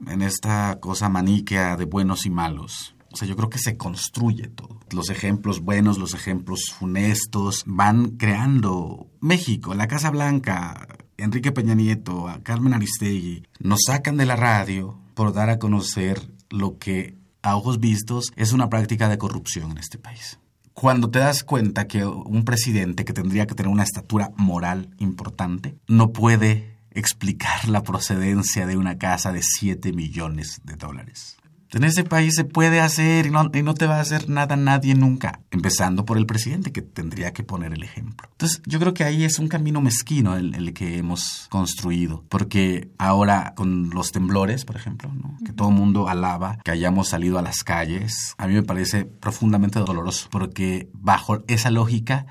en 0.07 0.23
esta 0.23 0.79
cosa 0.81 1.09
maniquea 1.09 1.77
de 1.77 1.85
buenos 1.85 2.27
y 2.27 2.31
malos. 2.31 2.95
O 3.13 3.17
sea, 3.17 3.27
yo 3.27 3.37
creo 3.37 3.49
que 3.49 3.59
se 3.59 3.77
construye 3.77 4.49
todo. 4.49 4.81
Los 4.91 5.09
ejemplos 5.11 5.61
buenos, 5.61 5.99
los 5.99 6.15
ejemplos 6.15 6.75
funestos 6.79 7.63
van 7.67 8.11
creando 8.17 9.09
México, 9.21 9.75
la 9.75 9.89
Casa 9.89 10.11
Blanca, 10.11 10.87
Enrique 11.17 11.53
Peña 11.53 11.75
Nieto, 11.75 12.29
a 12.29 12.43
Carmen 12.43 12.75
Aristegui, 12.75 13.45
nos 13.61 13.81
sacan 13.87 14.17
de 14.17 14.27
la 14.27 14.37
radio 14.37 15.01
por 15.15 15.33
dar 15.33 15.49
a 15.51 15.59
conocer 15.59 16.33
lo 16.51 16.79
que 16.79 17.17
a 17.43 17.57
ojos 17.57 17.81
vistos 17.81 18.33
es 18.37 18.53
una 18.53 18.69
práctica 18.69 19.09
de 19.09 19.19
corrupción 19.19 19.71
en 19.71 19.79
este 19.79 19.99
país 19.99 20.39
cuando 20.81 21.11
te 21.11 21.19
das 21.19 21.43
cuenta 21.43 21.89
que 21.89 22.05
un 22.05 22.45
presidente 22.45 23.05
que 23.05 23.13
tendría 23.13 23.49
que 23.49 23.57
tener 23.57 23.73
una 23.73 23.83
estatura 23.83 24.31
moral 24.37 24.95
importante 24.99 25.77
no 25.89 26.13
puede 26.13 26.77
explicar 26.93 27.69
la 27.69 27.83
procedencia 27.83 28.65
de 28.65 28.77
una 28.77 28.97
casa 28.97 29.33
de 29.33 29.43
7 29.43 29.93
millones 29.93 30.61
de 30.63 30.77
dólares. 30.77 31.38
En 31.73 31.85
ese 31.85 32.03
país 32.03 32.35
se 32.35 32.45
puede 32.45 32.81
hacer 32.81 33.27
y 33.27 33.31
no, 33.31 33.75
te 33.75 33.87
va 33.87 33.97
a 33.97 34.01
hacer 34.01 34.31
nada 34.31 34.57
nadie 34.57 34.95
nunca, 34.95 35.41
empezando 35.51 36.05
por 36.07 36.17
el 36.17 36.25
presidente 36.25 36.73
que 36.73 36.81
tendría 36.81 37.33
que 37.33 37.45
poner 37.45 37.75
el 37.75 37.83
ejemplo. 37.83 38.29
Entonces 38.33 38.63
yo 38.65 38.79
creo 38.79 38.95
que 38.95 39.05
ahí 39.05 39.25
es 39.25 39.39
un 39.39 39.49
camino 39.49 39.81
mezquino 39.81 40.37
el, 40.37 40.73
que 40.73 40.97
hemos 40.97 41.47
construido, 41.51 42.25
porque 42.29 42.91
ahora 42.97 43.53
con 43.55 43.91
los 43.91 44.13
temblores, 44.13 44.65
por 44.65 44.77
ejemplo, 44.77 45.11
que 45.45 45.53
todo 45.53 45.69
el 45.69 45.75
mundo 45.75 46.09
alaba 46.09 46.59
que 46.65 46.71
hayamos 46.71 47.09
salido 47.09 47.39
a 47.39 47.43
las 47.43 47.65
calles, 47.65 48.35
a 48.39 48.47
mí 48.47 48.55
me 48.55 48.63
parece 48.63 49.05
profundamente 49.05 49.79
doloroso, 49.79 50.29
porque 50.31 50.89
bajo 50.95 51.45
esa 51.49 51.71
lógica 51.71 52.27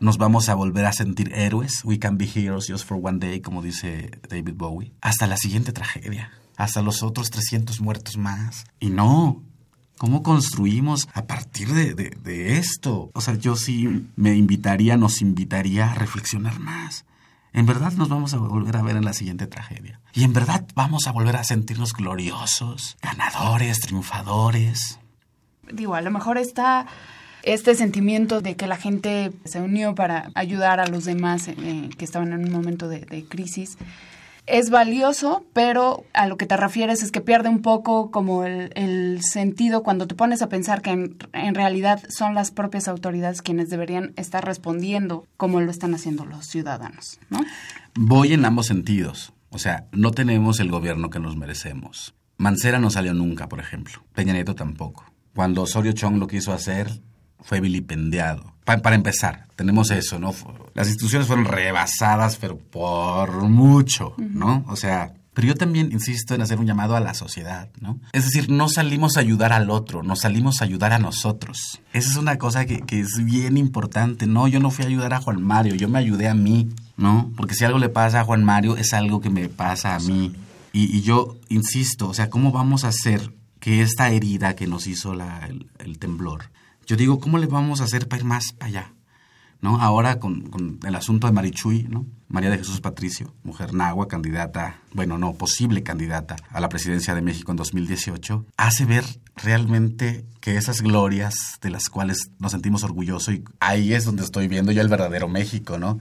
nos 0.00 0.18
vamos 0.18 0.48
a 0.48 0.54
volver 0.54 0.86
a 0.86 0.92
sentir 0.92 1.32
héroes, 1.34 1.84
we 1.84 1.98
can 1.98 2.18
be 2.18 2.26
heroes 2.26 2.66
just 2.66 2.86
for 2.86 2.98
one 3.00 3.18
day, 3.18 3.40
como 3.40 3.62
dice 3.62 4.10
David 4.28 4.54
Bowie, 4.54 4.92
hasta 5.00 5.26
la 5.26 5.36
siguiente 5.36 5.72
tragedia, 5.72 6.32
hasta 6.60 6.82
los 6.82 7.02
otros 7.02 7.30
300 7.30 7.80
muertos 7.80 8.16
más. 8.16 8.64
Y 8.78 8.90
no, 8.90 9.42
¿Cómo 10.00 10.22
construimos 10.22 11.10
a 11.12 11.26
partir 11.26 11.74
de, 11.74 12.56
esto? 12.56 13.10
O 13.12 13.20
sea, 13.20 13.34
yo 13.34 13.54
sí 13.54 14.06
me 14.16 14.34
invitaría, 14.34 14.96
nos 14.96 15.20
invitaría 15.20 15.92
a 15.92 15.94
reflexionar 15.94 16.58
más. 16.58 17.04
En 17.52 17.66
verdad 17.66 17.92
nos 17.92 18.08
vamos 18.08 18.32
a 18.32 18.38
volver 18.38 18.78
a 18.78 18.82
ver 18.82 18.96
en 18.96 19.04
la 19.04 19.12
siguiente 19.12 19.46
tragedia. 19.46 20.00
Y 20.14 20.24
en 20.24 20.32
verdad 20.32 20.66
vamos 20.74 21.06
a 21.06 21.12
volver 21.12 21.36
a 21.36 21.44
sentirnos 21.44 21.92
gloriosos, 21.92 22.96
ganadores, 23.02 23.78
triunfadores. 23.80 24.98
Digo, 25.70 25.94
a 25.94 26.00
lo 26.00 26.10
mejor 26.10 26.38
está 26.38 26.86
este 27.42 27.74
sentimiento 27.74 28.40
de 28.40 28.56
que 28.56 28.66
la 28.66 28.78
gente 28.78 29.32
se 29.44 29.60
unió 29.60 29.94
para 29.94 30.30
ayudar 30.34 30.80
a 30.80 30.86
los 30.86 31.04
demás 31.04 31.46
eh, 31.48 31.90
que 31.98 32.06
estaban 32.06 32.32
en 32.32 32.46
un 32.46 32.52
momento 32.52 32.88
de, 32.88 33.00
de 33.00 33.26
crisis. 33.26 33.76
Es 34.50 34.70
valioso, 34.70 35.44
pero 35.52 36.04
a 36.12 36.26
lo 36.26 36.36
que 36.36 36.46
te 36.46 36.56
refieres 36.56 37.02
es 37.02 37.12
que 37.12 37.20
pierde 37.20 37.48
un 37.48 37.62
poco 37.62 38.10
como 38.10 38.44
el, 38.44 38.72
el 38.74 39.22
sentido 39.22 39.82
cuando 39.82 40.06
te 40.08 40.16
pones 40.16 40.42
a 40.42 40.48
pensar 40.48 40.82
que 40.82 40.90
en, 40.90 41.16
en 41.32 41.54
realidad 41.54 42.02
son 42.08 42.34
las 42.34 42.50
propias 42.50 42.88
autoridades 42.88 43.42
quienes 43.42 43.70
deberían 43.70 44.12
estar 44.16 44.44
respondiendo 44.44 45.24
como 45.36 45.60
lo 45.60 45.70
están 45.70 45.94
haciendo 45.94 46.24
los 46.24 46.46
ciudadanos, 46.46 47.20
¿no? 47.30 47.38
Voy 47.94 48.32
en 48.32 48.44
ambos 48.44 48.66
sentidos. 48.66 49.32
O 49.50 49.58
sea, 49.58 49.86
no 49.92 50.10
tenemos 50.12 50.60
el 50.60 50.70
gobierno 50.70 51.10
que 51.10 51.18
nos 51.18 51.36
merecemos. 51.36 52.14
Mancera 52.36 52.78
no 52.78 52.90
salió 52.90 53.14
nunca, 53.14 53.48
por 53.48 53.60
ejemplo. 53.60 54.02
Peña 54.14 54.32
Nieto 54.32 54.54
tampoco. 54.54 55.04
Cuando 55.34 55.62
Osorio 55.62 55.92
Chong 55.92 56.18
lo 56.18 56.26
quiso 56.26 56.52
hacer, 56.52 56.88
fue 57.42 57.60
vilipendiado. 57.60 58.52
Pa- 58.64 58.78
para 58.78 58.96
empezar, 58.96 59.46
tenemos 59.56 59.90
eso, 59.90 60.18
¿no? 60.18 60.34
Las 60.74 60.86
instituciones 60.88 61.26
fueron 61.26 61.44
rebasadas, 61.46 62.36
pero 62.36 62.58
por 62.58 63.42
mucho, 63.48 64.14
¿no? 64.18 64.64
O 64.68 64.76
sea, 64.76 65.12
pero 65.34 65.48
yo 65.48 65.54
también 65.54 65.90
insisto 65.92 66.34
en 66.34 66.42
hacer 66.42 66.58
un 66.58 66.66
llamado 66.66 66.96
a 66.96 67.00
la 67.00 67.14
sociedad, 67.14 67.68
¿no? 67.80 67.98
Es 68.12 68.24
decir, 68.24 68.50
no 68.50 68.68
salimos 68.68 69.16
a 69.16 69.20
ayudar 69.20 69.52
al 69.52 69.70
otro, 69.70 70.02
nos 70.02 70.20
salimos 70.20 70.60
a 70.60 70.64
ayudar 70.64 70.92
a 70.92 70.98
nosotros. 70.98 71.80
Esa 71.92 72.10
es 72.10 72.16
una 72.16 72.36
cosa 72.36 72.66
que, 72.66 72.80
que 72.80 73.00
es 73.00 73.24
bien 73.24 73.56
importante. 73.56 74.26
No, 74.26 74.48
yo 74.48 74.60
no 74.60 74.70
fui 74.70 74.84
a 74.84 74.88
ayudar 74.88 75.14
a 75.14 75.20
Juan 75.20 75.42
Mario, 75.42 75.74
yo 75.76 75.88
me 75.88 75.98
ayudé 75.98 76.28
a 76.28 76.34
mí, 76.34 76.68
¿no? 76.96 77.32
Porque 77.36 77.54
si 77.54 77.64
algo 77.64 77.78
le 77.78 77.88
pasa 77.88 78.20
a 78.20 78.24
Juan 78.24 78.44
Mario, 78.44 78.76
es 78.76 78.92
algo 78.92 79.20
que 79.20 79.30
me 79.30 79.48
pasa 79.48 79.94
a 79.94 80.00
mí. 80.00 80.34
Y, 80.72 80.96
y 80.96 81.00
yo 81.02 81.36
insisto, 81.48 82.08
o 82.08 82.14
sea, 82.14 82.28
¿cómo 82.30 82.52
vamos 82.52 82.84
a 82.84 82.88
hacer 82.88 83.32
que 83.60 83.82
esta 83.82 84.10
herida 84.10 84.54
que 84.56 84.66
nos 84.66 84.86
hizo 84.86 85.14
la- 85.14 85.46
el, 85.46 85.68
el 85.78 85.98
temblor, 85.98 86.50
yo 86.90 86.96
digo, 86.96 87.20
¿cómo 87.20 87.38
le 87.38 87.46
vamos 87.46 87.80
a 87.80 87.84
hacer 87.84 88.08
para 88.08 88.20
ir 88.20 88.26
más 88.26 88.56
allá? 88.58 88.94
¿No? 89.60 89.80
Ahora 89.80 90.18
con, 90.18 90.50
con 90.50 90.80
el 90.84 90.96
asunto 90.96 91.28
de 91.28 91.32
Marichuy, 91.32 91.86
¿no? 91.88 92.04
María 92.26 92.50
de 92.50 92.58
Jesús 92.58 92.80
Patricio, 92.80 93.32
mujer 93.44 93.74
nagua, 93.74 94.08
candidata, 94.08 94.80
bueno, 94.92 95.16
no, 95.16 95.34
posible 95.34 95.84
candidata 95.84 96.34
a 96.50 96.58
la 96.58 96.68
presidencia 96.68 97.14
de 97.14 97.22
México 97.22 97.52
en 97.52 97.58
2018, 97.58 98.44
hace 98.56 98.86
ver 98.86 99.04
realmente 99.36 100.24
que 100.40 100.56
esas 100.56 100.80
glorias 100.80 101.58
de 101.60 101.70
las 101.70 101.88
cuales 101.90 102.32
nos 102.40 102.50
sentimos 102.50 102.82
orgullosos, 102.82 103.34
y 103.34 103.44
ahí 103.60 103.94
es 103.94 104.04
donde 104.04 104.24
estoy 104.24 104.48
viendo 104.48 104.72
yo 104.72 104.80
el 104.80 104.88
verdadero 104.88 105.28
México, 105.28 105.78
¿no? 105.78 106.00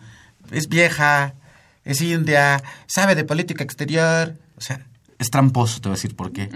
Es 0.50 0.70
vieja, 0.70 1.36
es 1.84 2.02
india, 2.02 2.64
sabe 2.88 3.14
de 3.14 3.26
política 3.26 3.64
exterior, 3.64 4.40
o 4.58 4.62
sea, 4.62 4.88
es 5.20 5.30
tramposo, 5.30 5.80
te 5.82 5.90
voy 5.90 5.94
a 5.94 5.98
decir 5.98 6.16
por 6.16 6.32
qué. 6.32 6.50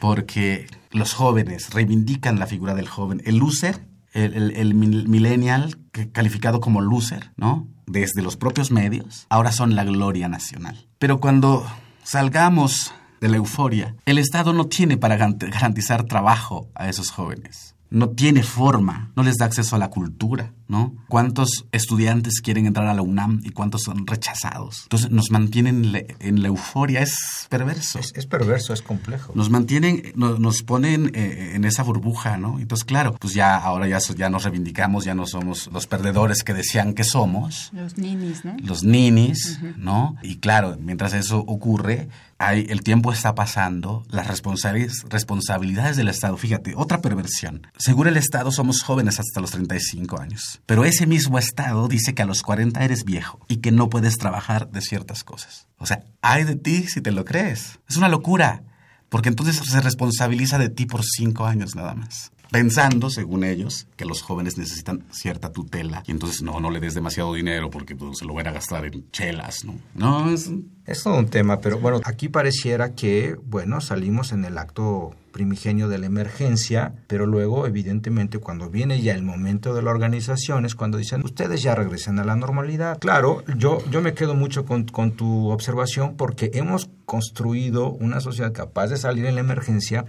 Porque 0.00 0.66
los 0.90 1.14
jóvenes 1.14 1.70
reivindican 1.72 2.38
la 2.38 2.46
figura 2.46 2.74
del 2.74 2.88
joven. 2.88 3.22
El 3.24 3.38
loser, 3.38 3.86
el, 4.12 4.34
el- 4.34 4.50
el 4.56 4.74
mil- 4.74 5.08
millennial 5.08 5.78
calificado 6.12 6.60
como 6.60 6.80
loser, 6.80 7.30
¿no? 7.36 7.66
Desde 7.86 8.20
los 8.22 8.36
propios 8.36 8.70
medios, 8.70 9.26
ahora 9.30 9.50
son 9.52 9.74
la 9.74 9.84
gloria 9.84 10.28
nacional. 10.28 10.86
Pero 10.98 11.20
cuando 11.20 11.64
salgamos 12.04 12.92
de 13.20 13.28
la 13.28 13.36
euforia, 13.36 13.94
el 14.06 14.18
Estado 14.18 14.52
no 14.52 14.66
tiene 14.66 14.96
para 14.96 15.16
garantizar 15.16 16.04
trabajo 16.04 16.68
a 16.74 16.88
esos 16.88 17.10
jóvenes. 17.10 17.74
No 17.90 18.10
tiene 18.10 18.42
forma, 18.42 19.12
no 19.16 19.22
les 19.22 19.36
da 19.36 19.46
acceso 19.46 19.76
a 19.76 19.78
la 19.78 19.88
cultura, 19.88 20.52
¿no? 20.68 20.94
¿Cuántos 21.08 21.64
estudiantes 21.72 22.40
quieren 22.40 22.66
entrar 22.66 22.86
a 22.86 22.94
la 22.94 23.02
UNAM 23.02 23.40
y 23.42 23.50
cuántos 23.50 23.82
son 23.82 24.06
rechazados? 24.06 24.82
Entonces 24.84 25.10
nos 25.10 25.30
mantienen 25.30 25.84
en 25.84 25.92
la, 25.92 26.02
en 26.20 26.42
la 26.42 26.48
euforia, 26.48 27.00
es 27.00 27.46
perverso. 27.48 27.98
Es, 27.98 28.12
es 28.14 28.26
perverso, 28.26 28.72
es 28.72 28.82
complejo. 28.82 29.32
Nos 29.34 29.50
mantienen, 29.50 30.12
no- 30.14 30.38
nos, 30.38 30.62
ponen 30.62 31.10
eh, 31.14 31.52
en 31.54 31.64
esa 31.64 31.82
burbuja, 31.82 32.36
¿no? 32.36 32.58
Entonces, 32.60 32.84
claro, 32.84 33.16
pues 33.18 33.32
ya 33.34 33.56
ahora 33.56 33.88
ya, 33.88 33.98
ya 34.16 34.28
nos 34.30 34.44
reivindicamos, 34.44 35.04
ya 35.04 35.14
no 35.14 35.26
somos 35.26 35.68
los 35.72 35.86
perdedores 35.86 36.42
que 36.42 36.52
decían 36.54 36.92
que 36.94 37.04
somos, 37.04 37.70
Los 37.72 37.96
ninis, 37.98 38.44
¿no? 38.44 38.56
los 38.62 38.84
ninis, 38.84 39.58
¿no? 39.76 40.16
Y 40.22 40.36
claro, 40.36 40.76
mientras 40.80 41.14
eso 41.14 41.38
ocurre, 41.38 42.08
hay, 42.38 42.66
el 42.68 42.82
tiempo 42.82 43.12
está 43.12 43.34
pasando, 43.34 44.04
las 44.10 44.26
responsabilidades, 44.28 45.04
responsabilidades 45.08 45.96
del 45.96 46.08
Estado, 46.08 46.36
fíjate, 46.36 46.74
otra 46.76 47.00
perversión. 47.00 47.66
Seguro 47.78 48.08
el 48.10 48.16
Estado 48.16 48.52
somos 48.52 48.82
jóvenes 48.82 49.18
hasta 49.18 49.40
los 49.40 49.50
35 49.50 50.20
años, 50.20 50.57
pero 50.66 50.84
ese 50.84 51.06
mismo 51.06 51.38
Estado 51.38 51.88
dice 51.88 52.14
que 52.14 52.22
a 52.22 52.26
los 52.26 52.42
40 52.42 52.84
eres 52.84 53.04
viejo 53.04 53.40
y 53.48 53.58
que 53.58 53.72
no 53.72 53.88
puedes 53.88 54.18
trabajar 54.18 54.70
de 54.70 54.80
ciertas 54.80 55.24
cosas. 55.24 55.66
O 55.78 55.86
sea, 55.86 56.04
hay 56.22 56.44
de 56.44 56.56
ti 56.56 56.84
si 56.84 57.00
te 57.00 57.12
lo 57.12 57.24
crees. 57.24 57.80
Es 57.88 57.96
una 57.96 58.08
locura, 58.08 58.62
porque 59.08 59.28
entonces 59.28 59.56
se 59.56 59.80
responsabiliza 59.80 60.58
de 60.58 60.68
ti 60.68 60.86
por 60.86 61.02
cinco 61.04 61.46
años 61.46 61.74
nada 61.74 61.94
más 61.94 62.32
pensando, 62.50 63.10
según 63.10 63.44
ellos, 63.44 63.86
que 63.96 64.04
los 64.04 64.22
jóvenes 64.22 64.58
necesitan 64.58 65.04
cierta 65.10 65.52
tutela 65.52 66.02
y 66.06 66.10
entonces 66.10 66.42
no, 66.42 66.60
no 66.60 66.70
le 66.70 66.80
des 66.80 66.94
demasiado 66.94 67.34
dinero 67.34 67.70
porque 67.70 67.94
pues, 67.94 68.18
se 68.18 68.24
lo 68.24 68.34
van 68.34 68.46
a 68.46 68.52
gastar 68.52 68.84
en 68.86 69.10
chelas, 69.10 69.64
¿no? 69.64 69.74
No, 69.94 70.30
es... 70.30 70.50
Es 70.86 71.02
todo 71.02 71.18
un 71.18 71.28
tema, 71.28 71.60
pero 71.60 71.78
bueno, 71.78 72.00
aquí 72.04 72.30
pareciera 72.30 72.94
que, 72.94 73.36
bueno, 73.44 73.82
salimos 73.82 74.32
en 74.32 74.46
el 74.46 74.56
acto 74.56 75.14
primigenio 75.38 75.86
de 75.88 75.98
la 75.98 76.06
emergencia, 76.06 76.94
pero 77.06 77.24
luego, 77.24 77.68
evidentemente, 77.68 78.40
cuando 78.40 78.70
viene 78.70 79.00
ya 79.00 79.14
el 79.14 79.22
momento 79.22 79.72
de 79.72 79.82
la 79.82 79.92
organización, 79.92 80.64
es 80.64 80.74
cuando 80.74 80.98
dicen, 80.98 81.24
ustedes 81.24 81.62
ya 81.62 81.76
regresen 81.76 82.18
a 82.18 82.24
la 82.24 82.34
normalidad. 82.34 82.98
Claro, 82.98 83.44
yo, 83.56 83.78
yo 83.88 84.00
me 84.00 84.14
quedo 84.14 84.34
mucho 84.34 84.64
con, 84.64 84.82
con 84.86 85.12
tu 85.12 85.50
observación 85.50 86.16
porque 86.16 86.50
hemos 86.54 86.90
construido 87.04 87.90
una 87.90 88.18
sociedad 88.18 88.52
capaz 88.52 88.88
de 88.88 88.96
salir 88.96 89.26
en 89.26 89.36
la 89.36 89.40
emergencia, 89.42 90.06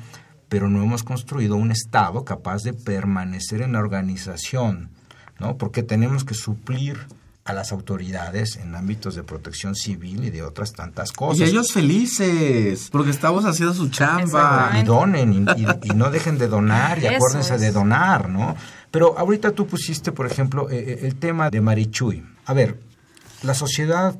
pero 0.48 0.67
no 0.67 0.81
hemos 0.81 1.03
construido 1.03 1.57
un 1.57 1.69
Estado 1.69 2.25
capaz 2.25 2.63
de 2.63 2.74
permanecer 2.74 3.62
en 3.62 3.74
la 3.74 3.79
organización, 3.79 4.89
¿no? 5.39 5.57
Porque 5.57 5.83
tenemos 5.83 6.25
que 6.25 6.33
suplir 6.33 7.05
a 7.49 7.53
las 7.53 7.71
autoridades 7.71 8.57
en 8.57 8.75
ámbitos 8.75 9.15
de 9.15 9.23
protección 9.23 9.75
civil 9.75 10.23
y 10.23 10.29
de 10.29 10.43
otras 10.43 10.73
tantas 10.73 11.11
cosas. 11.11 11.39
Y 11.39 11.43
ellos 11.51 11.71
felices, 11.73 12.89
porque 12.91 13.09
estamos 13.11 13.45
haciendo 13.45 13.73
su 13.73 13.89
chamba. 13.89 14.71
Y 14.79 14.83
donen, 14.83 15.33
y, 15.33 15.37
y- 15.61 15.67
y 15.83 15.89
no 15.95 16.11
dejen 16.11 16.37
de 16.37 16.47
donar, 16.47 16.99
y 16.99 17.07
Eso 17.07 17.15
acuérdense 17.15 17.55
es. 17.55 17.61
de 17.61 17.71
donar, 17.71 18.29
¿no? 18.29 18.55
Pero 18.91 19.17
ahorita 19.17 19.51
tú 19.51 19.67
pusiste, 19.67 20.11
por 20.11 20.25
ejemplo, 20.25 20.69
eh, 20.69 20.77
eh, 20.77 20.99
el 21.07 21.15
tema 21.15 21.49
de 21.49 21.61
Marichuy. 21.61 22.23
A 22.45 22.53
ver, 22.53 22.79
la 23.43 23.53
sociedad 23.53 24.15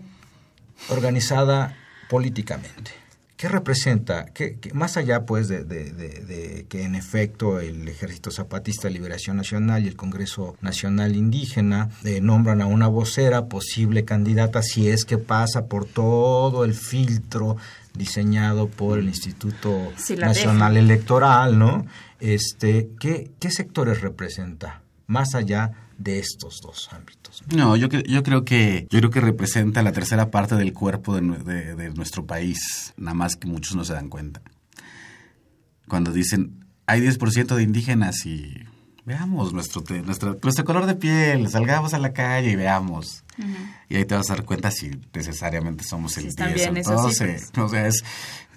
organizada 0.90 1.76
políticamente. 2.10 2.92
¿Qué 3.40 3.48
representa? 3.48 4.26
¿Qué, 4.34 4.58
qué- 4.60 4.74
más 4.74 4.98
allá, 4.98 5.26
pues, 5.26 5.48
de, 5.48 5.64
de- 5.64 5.94
de- 5.94 6.26
de 6.26 6.66
que 6.68 6.84
en 6.84 6.94
efecto 6.94 7.62
el 7.62 7.88
Ejército 7.88 8.32
Zapatista 8.32 8.90
de 8.90 8.94
Liberación 8.96 9.38
Nacional 9.38 9.86
y 9.86 9.88
el 9.88 9.96
Congreso 9.96 10.58
Nacional 10.60 11.16
Indígena 11.16 11.88
eh, 12.04 12.20
nombran 12.20 12.62
a 12.62 12.66
una 12.66 12.88
vocera 12.88 13.46
posible 13.46 14.04
candidata 14.04 14.62
si 14.62 14.90
es 14.90 15.06
que 15.06 15.18
pasa 15.18 15.68
por 15.68 15.86
todo 15.86 16.66
el 16.66 16.74
filtro 16.74 17.56
diseñado 17.94 18.68
por 18.68 19.00
el 19.00 19.08
Instituto 19.08 19.90
Si 19.96 20.18
Nacional 20.18 20.76
Electoral, 20.76 21.58
¿no? 21.58 21.86
Este, 22.20 22.90
¿qué, 23.00 23.32
¿Qué 23.40 23.52
sectores 23.52 24.02
representa 24.02 24.82
más 25.08 25.34
allá 25.34 25.72
de 26.00 26.18
estos 26.20 26.60
dos 26.62 26.90
ámbitos? 26.92 27.44
No, 27.56 27.76
yo, 27.76 27.88
yo 27.90 28.24
creo 28.24 28.44
que 28.46 28.88
yo 28.90 29.00
creo 29.00 29.12
que 29.12 29.22
representa 29.22 29.84
la 29.84 29.92
tercera 29.92 30.32
parte 30.32 30.56
del 30.56 30.74
cuerpo 30.74 31.16
de, 31.16 31.22
de- 31.44 31.76
de 31.76 31.90
nuestro 31.92 32.26
país, 32.26 32.94
nada 32.98 33.14
más 33.14 33.36
que 33.36 33.48
muchos 33.48 33.76
no 33.76 33.86
se 33.86 33.94
dan 33.94 34.10
cuenta. 34.10 34.42
Cuando 35.88 36.12
dicen 36.12 36.66
hay 36.86 37.02
10% 37.02 37.56
de 37.56 37.62
indígenas 37.64 38.26
y 38.26 38.54
veamos 39.06 39.54
nuestro, 39.54 39.84
nuestro 40.04 40.40
nuestro 40.42 40.66
color 40.66 40.86
de 40.88 40.96
piel, 40.96 41.48
salgamos 41.50 41.94
a 41.94 42.00
la 42.00 42.14
calle 42.14 42.52
y 42.52 42.56
veamos. 42.56 43.24
Y 43.90 43.96
ahí 43.96 44.06
te 44.06 44.16
vas 44.16 44.30
a 44.30 44.34
dar 44.36 44.44
cuenta 44.44 44.70
si 44.70 44.92
necesariamente 45.14 45.84
somos 45.84 46.18
el 46.18 46.24
Si 46.24 46.30
están 46.30 46.54
10 46.54 46.56
bien 46.56 46.70
o 46.70 46.72
el 46.74 46.82
esas 46.82 47.02
12. 47.04 47.40
cifras. 47.40 47.66
O 47.66 47.70
sea, 47.70 47.88
es, 47.88 48.04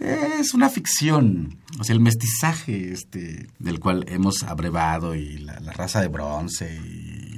es 0.00 0.54
una 0.54 0.68
ficción. 0.68 1.58
O 1.78 1.84
sea, 1.84 1.94
el 1.94 2.00
mestizaje 2.00 2.92
este, 2.92 3.49
del 3.61 3.78
cual 3.80 4.04
hemos 4.08 4.42
abrevado 4.42 5.14
y 5.14 5.38
la, 5.38 5.61
la 5.61 5.72
raza 5.72 6.00
de 6.00 6.08
bronce 6.08 6.75
y 6.84 7.31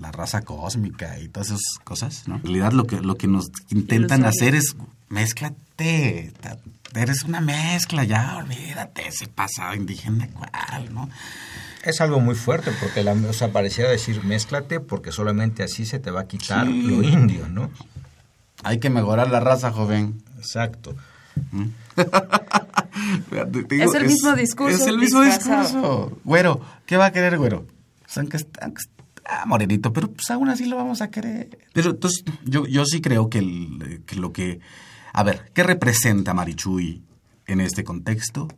la 0.00 0.10
raza 0.12 0.42
cósmica 0.42 1.18
y 1.18 1.28
todas 1.28 1.48
esas 1.48 1.60
cosas, 1.84 2.26
¿no? 2.26 2.36
En 2.36 2.42
realidad 2.42 2.72
lo 2.72 2.86
que, 2.86 3.00
lo 3.00 3.16
que 3.16 3.26
nos 3.28 3.50
intentan 3.68 4.24
hacer 4.24 4.54
es 4.54 4.74
mézclate. 5.08 6.32
ta- 6.40 6.58
Eres 6.94 7.22
una 7.22 7.40
mezcla, 7.40 8.02
ya 8.02 8.36
olvídate 8.38 9.06
ese 9.06 9.28
pasado 9.28 9.74
indígena 9.74 10.26
cual, 10.28 10.92
¿no? 10.92 11.08
Es 11.84 12.00
algo 12.00 12.18
muy 12.20 12.34
fuerte 12.34 12.72
porque 12.80 13.04
la, 13.04 13.12
o 13.12 13.32
sea, 13.32 13.52
pareciera 13.52 13.88
decir 13.90 14.24
mézclate 14.24 14.80
porque 14.80 15.12
solamente 15.12 15.62
así 15.62 15.86
se 15.86 15.98
te 16.00 16.10
va 16.10 16.22
a 16.22 16.26
quitar 16.26 16.66
Sí. 16.66 16.82
lo 16.82 17.02
indio, 17.02 17.48
¿no? 17.48 17.70
Hay 18.64 18.78
que 18.80 18.90
mejorar 18.90 19.30
la 19.30 19.38
raza, 19.40 19.70
joven. 19.70 20.20
Exacto. 20.38 20.96
Te 23.68 23.82
Es 23.84 23.94
el 23.94 24.06
mismo 24.06 24.32
discurso 24.34 24.76
Es 24.76 24.86
el 24.86 24.98
mismo 24.98 25.22
discurso. 25.22 26.18
Güero, 26.24 26.60
¿qué 26.86 26.96
va 26.96 27.06
a 27.06 27.12
querer, 27.12 27.38
güero? 27.38 27.66
Pues 28.02 28.18
aunque 28.18 28.36
está, 28.38 28.64
aunque 28.64 28.82
está 29.30 29.46
morenito, 29.46 29.92
pero 29.92 30.10
pues 30.10 30.30
aún 30.30 30.48
así 30.48 30.66
lo 30.66 30.76
vamos 30.76 31.00
a 31.00 31.10
querer. 31.10 31.58
Pero 31.72 31.90
entonces, 31.90 32.24
yo, 32.44 32.66
yo 32.66 32.84
sí 32.84 33.00
creo 33.00 33.28
que, 33.30 33.38
el- 33.38 34.02
que 34.06 34.16
lo 34.16 34.32
que... 34.32 34.60
A 35.12 35.22
ver, 35.22 35.50
¿qué 35.54 35.62
representa 35.62 36.34
Marichuy 36.34 37.02
en 37.46 37.60
este 37.60 37.84
contexto? 37.84 38.48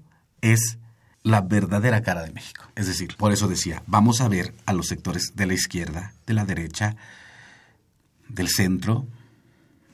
Es 0.40 0.78
la 1.22 1.40
verdadera 1.40 2.02
cara 2.02 2.22
de 2.24 2.32
México. 2.32 2.64
Es 2.74 2.86
decir, 2.86 3.16
por 3.16 3.32
eso 3.32 3.48
decía, 3.48 3.82
vamos 3.86 4.20
a 4.20 4.28
ver 4.28 4.54
a 4.66 4.72
los 4.72 4.88
sectores 4.88 5.32
de 5.34 5.46
la 5.46 5.54
izquierda, 5.54 6.12
de 6.26 6.34
la 6.34 6.44
derecha, 6.44 6.96
del 8.28 8.48
centro, 8.48 9.06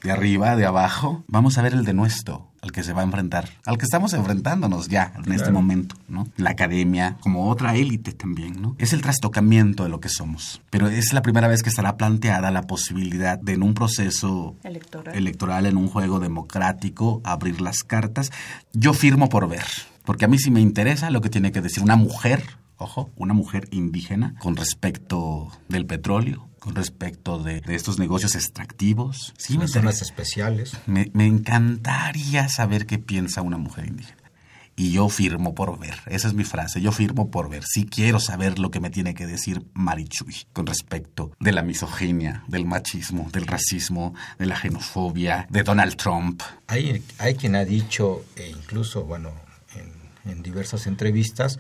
de 0.03 0.11
arriba, 0.13 0.57
de 0.57 0.65
abajo, 0.65 1.25
vamos 1.27 1.59
a 1.59 1.63
ver 1.63 1.75
el 1.75 1.85
de 1.85 1.93
nuestro, 1.93 2.48
al 2.63 2.73
que 2.73 2.83
se 2.83 2.93
va 2.93 3.03
a 3.03 3.05
enfrentar, 3.05 3.49
al 3.65 3.79
que 3.79 3.85
estamos 3.85 4.13
enfrentándonos 4.15 4.89
ya 4.89 5.13
en 5.25 5.33
este 5.33 5.51
momento, 5.51 5.95
¿no? 6.09 6.27
La 6.37 6.51
academia, 6.51 7.17
como 7.21 7.51
otra 7.51 7.77
élite 7.77 8.13
también, 8.13 8.61
¿no? 8.61 8.75
Es 8.79 8.93
el 8.93 9.03
trastocamiento 9.03 9.85
de 9.85 9.91
lo 9.91 10.01
que 10.01 10.09
somos, 10.09 10.61
pero 10.71 10.89
es 10.89 11.13
la 11.13 11.23
primera 11.23 11.49
vez 11.49 11.63
que 11.63 11.69
estará 11.69 11.97
planteada 11.97 12.51
la 12.51 12.63
posibilidad 12.63 13.39
de 13.39 13.59
en 13.59 13.63
un 13.63 13.75
proceso 13.75 14.57
Electoral. 14.63 15.17
electoral, 15.17 15.67
en 15.67 15.77
un 15.77 15.89
juego 15.89 16.21
democrático, 16.21 17.21
abrir 17.25 17.61
las 17.61 17.83
cartas. 17.83 18.31
Yo 18.73 18.93
firmo 18.93 19.29
por 19.29 19.49
ver, 19.49 19.65
porque 20.05 20.25
a 20.25 20.29
mí 20.29 20.39
sí 20.39 20.51
me 20.51 20.61
interesa 20.61 21.11
lo 21.11 21.21
que 21.21 21.29
tiene 21.29 21.53
que 21.53 21.61
decir 21.61 21.83
una 21.83 21.97
mujer, 21.97 22.43
ojo, 22.77 23.11
una 23.17 23.35
mujer 23.35 23.69
indígena 23.73 24.35
con 24.39 24.57
respecto 24.57 25.51
del 25.69 25.87
petróleo, 25.87 26.48
con 26.69 26.75
respecto 26.75 27.39
de, 27.39 27.63
de 27.63 27.75
estos 27.75 27.99
negocios 27.99 28.35
extractivos. 28.35 29.33
Sí, 29.39 29.57
me 29.57 29.69
zonas 29.69 30.03
especiales. 30.03 30.77
Me, 30.85 31.11
me 31.15 31.25
encantaría 31.25 32.47
saber 32.51 32.85
qué 32.85 32.99
piensa 32.99 33.41
una 33.41 33.57
mujer 33.57 33.87
indígena. 33.87 34.31
Y 34.77 34.93
yo 34.93 35.09
firmo 35.09 35.55
por 35.55 35.79
ver. 35.79 35.99
Esa 36.05 36.29
es 36.29 36.35
mi 36.35 36.45
frase. 36.45 36.83
Yo 36.83 36.93
firmo 36.93 37.31
por 37.31 37.49
ver. 37.49 37.65
Sí 37.65 37.87
quiero 37.87 38.21
saber 38.21 38.59
lo 38.59 38.71
que 38.71 38.81
me 38.81 38.91
tiene 38.91 39.15
que 39.15 39.27
decir 39.27 39.65
Marichuy 39.73 40.45
con 40.53 40.67
respecto 40.67 41.33
de 41.41 41.53
la 41.53 41.63
misoginia, 41.63 42.45
del 42.49 42.67
machismo, 42.67 43.31
del 43.33 43.47
racismo, 43.47 44.15
de 44.39 44.45
la 44.45 44.61
xenofobia, 44.61 45.47
de 45.49 45.63
Donald 45.63 45.97
Trump. 45.97 46.43
Hay, 46.67 47.03
hay 47.17 47.35
quien 47.35 47.57
ha 47.57 47.65
dicho, 47.65 48.27
e 48.37 48.51
incluso, 48.51 49.05
bueno, 49.05 49.33
en, 49.75 50.31
en 50.31 50.43
diversas 50.43 50.87
entrevistas, 50.87 51.59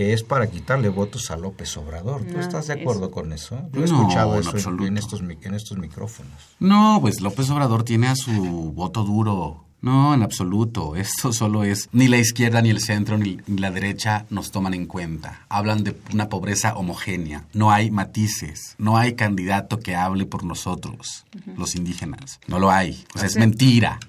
que 0.00 0.14
es 0.14 0.22
para 0.22 0.46
quitarle 0.50 0.88
votos 0.88 1.30
a 1.30 1.36
López 1.36 1.76
Obrador. 1.76 2.22
¿Tú 2.24 2.32
No, 2.32 2.40
estás 2.40 2.68
de 2.68 2.72
eso- 2.72 2.80
acuerdo 2.82 3.10
con 3.10 3.34
eso? 3.34 3.68
Yo 3.70 3.84
he 3.84 3.86
No, 3.86 3.96
escuchado 4.00 4.32
en 4.32 4.40
eso 4.40 4.48
en- 4.48 4.56
absoluto. 4.56 4.86
en, 4.86 4.96
estos, 4.96 5.20
en 5.20 5.54
estos 5.54 5.76
micrófonos. 5.76 6.32
No, 6.58 6.96
pues 7.02 7.20
López 7.20 7.50
Obrador 7.50 7.82
tiene 7.84 8.06
a 8.08 8.16
su 8.16 8.32
voto 8.74 9.04
duro. 9.04 9.66
No, 9.82 10.14
en 10.14 10.22
absoluto. 10.22 10.96
Esto 10.96 11.32
solo 11.34 11.64
es 11.64 11.90
ni 11.92 12.08
la 12.08 12.16
izquierda, 12.16 12.62
ni 12.62 12.70
el 12.70 12.80
centro, 12.80 13.18
ni, 13.18 13.40
ni 13.46 13.58
la 13.58 13.70
derecha 13.70 14.24
nos 14.30 14.50
toman 14.52 14.72
en 14.72 14.86
cuenta. 14.86 15.44
Hablan 15.50 15.84
de 15.84 15.94
una 16.14 16.30
pobreza 16.30 16.74
homogénea. 16.76 17.44
No 17.52 17.70
hay 17.70 17.90
matices. 17.90 18.76
No 18.78 18.96
hay 18.96 19.16
candidato 19.16 19.80
que 19.80 19.96
hable 19.96 20.24
por 20.24 20.44
nosotros, 20.44 21.26
los 21.58 21.76
indígenas. 21.76 22.40
No 22.46 22.58
lo 22.58 22.70
hay. 22.70 23.04
O 23.14 23.18
sea, 23.18 23.26
es 23.26 23.36
mentira. 23.36 24.00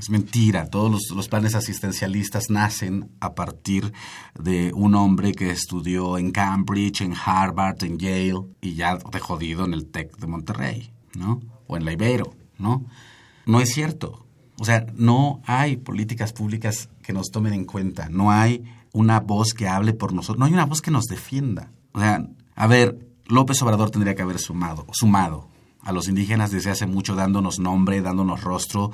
Es 0.00 0.08
mentira. 0.08 0.70
Todos 0.70 0.90
los, 0.90 1.02
los 1.14 1.28
planes 1.28 1.54
asistencialistas 1.54 2.48
nacen 2.48 3.10
a 3.20 3.34
partir 3.34 3.92
de 4.34 4.72
un 4.74 4.94
hombre 4.94 5.34
que 5.34 5.50
estudió 5.50 6.16
en 6.16 6.30
Cambridge, 6.30 7.02
en 7.02 7.12
Harvard, 7.12 7.84
en 7.84 7.98
Yale 7.98 8.46
y 8.62 8.72
ya 8.72 8.96
de 8.96 9.20
jodido 9.20 9.66
en 9.66 9.74
el 9.74 9.90
TEC 9.90 10.16
de 10.16 10.26
Monterrey, 10.26 10.90
¿no? 11.14 11.42
O 11.66 11.76
en 11.76 11.84
la 11.84 11.92
Ibero, 11.92 12.34
¿no? 12.56 12.86
No 13.44 13.60
es 13.60 13.74
cierto. 13.74 14.24
O 14.58 14.64
sea, 14.64 14.86
no 14.94 15.42
hay 15.44 15.76
políticas 15.76 16.32
públicas 16.32 16.88
que 17.02 17.12
nos 17.12 17.30
tomen 17.30 17.52
en 17.52 17.66
cuenta. 17.66 18.08
No 18.08 18.30
hay 18.30 18.64
una 18.94 19.20
voz 19.20 19.52
que 19.52 19.68
hable 19.68 19.92
por 19.92 20.14
nosotros. 20.14 20.38
No 20.38 20.46
hay 20.46 20.54
una 20.54 20.64
voz 20.64 20.80
que 20.80 20.90
nos 20.90 21.04
defienda. 21.08 21.72
O 21.92 22.00
sea, 22.00 22.26
a 22.54 22.66
ver, 22.66 23.06
López 23.26 23.60
Obrador 23.60 23.90
tendría 23.90 24.14
que 24.14 24.22
haber 24.22 24.38
sumado, 24.38 24.86
sumado 24.92 25.50
a 25.82 25.92
los 25.92 26.08
indígenas 26.08 26.50
desde 26.50 26.70
hace 26.70 26.86
mucho, 26.86 27.14
dándonos 27.14 27.58
nombre, 27.58 28.00
dándonos 28.00 28.42
rostro, 28.42 28.92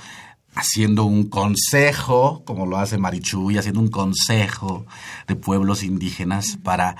haciendo 0.56 1.04
un 1.04 1.28
consejo, 1.28 2.42
como 2.44 2.66
lo 2.66 2.78
hace 2.78 2.98
Marichuy, 2.98 3.58
haciendo 3.58 3.80
un 3.80 3.90
consejo 3.90 4.86
de 5.28 5.36
pueblos 5.36 5.82
indígenas 5.82 6.58
para 6.62 6.96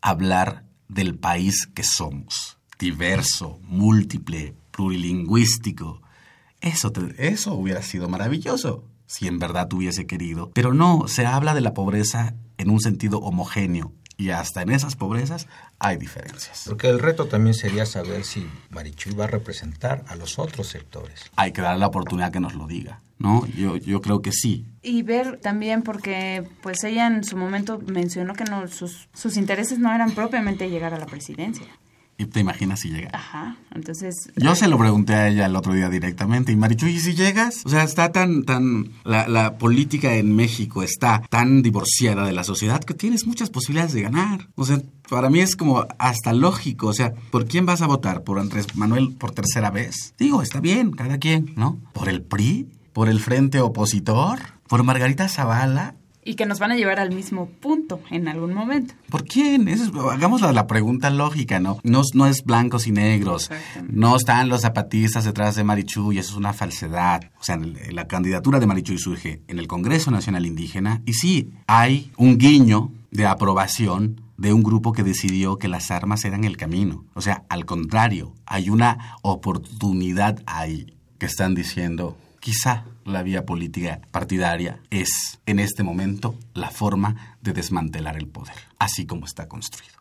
hablar 0.00 0.64
del 0.88 1.16
país 1.16 1.66
que 1.74 1.82
somos, 1.82 2.58
diverso, 2.78 3.58
múltiple, 3.64 4.54
plurilingüístico. 4.70 6.00
Eso, 6.60 6.92
eso 7.18 7.54
hubiera 7.54 7.82
sido 7.82 8.08
maravilloso 8.08 8.84
si 9.06 9.26
en 9.26 9.40
verdad 9.40 9.70
hubiese 9.72 10.06
querido. 10.06 10.52
Pero 10.54 10.72
no, 10.72 11.08
se 11.08 11.26
habla 11.26 11.52
de 11.52 11.60
la 11.60 11.74
pobreza 11.74 12.34
en 12.58 12.70
un 12.70 12.80
sentido 12.80 13.18
homogéneo 13.18 13.92
y 14.20 14.30
hasta 14.30 14.60
en 14.60 14.70
esas 14.70 14.96
pobrezas 14.96 15.48
hay 15.78 15.96
diferencias. 15.96 16.64
Porque 16.66 16.90
el 16.90 16.98
reto 16.98 17.24
también 17.24 17.54
sería 17.54 17.86
saber 17.86 18.24
si 18.24 18.46
Marichuy 18.68 19.14
va 19.14 19.24
a 19.24 19.28
representar 19.28 20.04
a 20.08 20.14
los 20.14 20.38
otros 20.38 20.66
sectores. 20.66 21.22
Hay 21.36 21.52
que 21.52 21.62
darle 21.62 21.80
la 21.80 21.86
oportunidad 21.86 22.30
que 22.30 22.38
nos 22.38 22.54
lo 22.54 22.66
diga, 22.66 23.00
¿no? 23.18 23.46
Yo, 23.46 23.76
yo 23.76 24.02
creo 24.02 24.20
que 24.20 24.30
sí. 24.30 24.66
Y 24.82 25.02
ver 25.04 25.38
también 25.38 25.82
porque 25.82 26.46
pues 26.60 26.84
ella 26.84 27.06
en 27.06 27.24
su 27.24 27.38
momento 27.38 27.80
mencionó 27.86 28.34
que 28.34 28.44
no 28.44 28.68
sus, 28.68 29.08
sus 29.14 29.38
intereses 29.38 29.78
no 29.78 29.90
eran 29.90 30.10
propiamente 30.10 30.68
llegar 30.68 30.92
a 30.92 30.98
la 30.98 31.06
presidencia. 31.06 31.68
¿Y 32.20 32.26
te 32.26 32.38
imaginas 32.40 32.80
si 32.80 32.90
llega? 32.90 33.08
Ajá, 33.14 33.56
entonces 33.74 34.30
Yo 34.36 34.54
se 34.54 34.68
lo 34.68 34.76
pregunté 34.76 35.14
a 35.14 35.28
ella 35.28 35.46
el 35.46 35.56
otro 35.56 35.72
día 35.72 35.88
directamente. 35.88 36.52
Y 36.52 36.56
Marichuy, 36.56 36.90
¿y 36.90 37.00
si 37.00 37.14
llegas? 37.14 37.62
O 37.64 37.70
sea, 37.70 37.82
está 37.82 38.12
tan, 38.12 38.44
tan, 38.44 38.90
la, 39.04 39.26
la 39.26 39.56
política 39.56 40.12
en 40.14 40.36
México 40.36 40.82
está 40.82 41.22
tan 41.30 41.62
divorciada 41.62 42.26
de 42.26 42.32
la 42.32 42.44
sociedad 42.44 42.84
que 42.84 42.92
tienes 42.92 43.26
muchas 43.26 43.48
posibilidades 43.48 43.94
de 43.94 44.02
ganar. 44.02 44.48
O 44.54 44.66
sea, 44.66 44.82
para 45.08 45.30
mí 45.30 45.40
es 45.40 45.56
como 45.56 45.86
hasta 45.98 46.34
lógico. 46.34 46.88
O 46.88 46.92
sea, 46.92 47.14
¿por 47.30 47.46
quién 47.46 47.64
vas 47.64 47.80
a 47.80 47.86
votar? 47.86 48.22
¿Por 48.22 48.38
Andrés 48.38 48.76
Manuel 48.76 49.16
por 49.16 49.30
tercera 49.30 49.70
vez? 49.70 50.12
Digo, 50.18 50.42
está 50.42 50.60
bien, 50.60 50.90
cada 50.90 51.16
quien, 51.16 51.54
¿no? 51.56 51.78
¿Por 51.94 52.10
el 52.10 52.20
PRI? 52.20 52.68
¿Por 52.92 53.08
el 53.08 53.20
Frente 53.20 53.62
Opositor? 53.62 54.40
¿Por 54.68 54.82
Margarita 54.82 55.26
Zavala? 55.26 55.94
Y 56.24 56.34
que 56.34 56.44
nos 56.44 56.58
van 56.58 56.72
a 56.72 56.76
llevar 56.76 57.00
al 57.00 57.12
mismo 57.12 57.46
punto 57.46 58.00
en 58.10 58.28
algún 58.28 58.52
momento. 58.52 58.94
¿Por 59.08 59.24
quién? 59.24 59.68
hagamos 60.10 60.42
la, 60.42 60.66
pregunta 60.66 61.08
lógica, 61.08 61.60
¿no? 61.60 61.80
¿no? 61.82 62.02
No 62.12 62.26
es 62.26 62.44
blancos 62.44 62.86
y 62.86 62.92
negros. 62.92 63.50
No 63.88 64.16
están 64.16 64.48
los 64.48 64.62
zapatistas 64.62 65.24
detrás 65.24 65.56
de 65.56 65.64
Marichuy, 65.64 66.18
eso 66.18 66.32
es 66.32 66.36
una 66.36 66.52
falsedad. 66.52 67.30
O 67.40 67.44
sea, 67.44 67.58
la 67.90 68.06
candidatura 68.06 68.60
de 68.60 68.66
Marichuy 68.66 68.98
surge 68.98 69.42
en 69.48 69.58
el 69.58 69.66
Congreso 69.66 70.10
Nacional 70.10 70.44
Indígena 70.44 71.02
y 71.06 71.14
sí, 71.14 71.52
hay 71.66 72.12
un 72.16 72.36
guiño 72.36 72.92
de 73.10 73.26
aprobación 73.26 74.20
de 74.36 74.54
un 74.54 74.62
grupo 74.62 74.92
que 74.92 75.02
decidió 75.02 75.58
que 75.58 75.68
las 75.68 75.90
armas 75.90 76.24
eran 76.24 76.44
el 76.44 76.56
camino. 76.56 77.04
O 77.14 77.20
sea, 77.20 77.44
al 77.48 77.66
contrario, 77.66 78.34
hay 78.46 78.70
una 78.70 79.16
oportunidad 79.22 80.42
ahí 80.46 80.94
que 81.18 81.26
están 81.26 81.54
diciendo, 81.54 82.16
quizá 82.40 82.84
la 83.10 83.22
vía 83.22 83.44
política 83.44 84.00
partidaria 84.10 84.80
es, 84.90 85.40
en 85.46 85.58
este 85.58 85.82
momento, 85.82 86.34
la 86.54 86.70
forma 86.70 87.36
de 87.42 87.52
desmantelar 87.52 88.16
el 88.16 88.26
poder, 88.26 88.56
así 88.78 89.06
como 89.06 89.26
está 89.26 89.48
construido. 89.48 89.94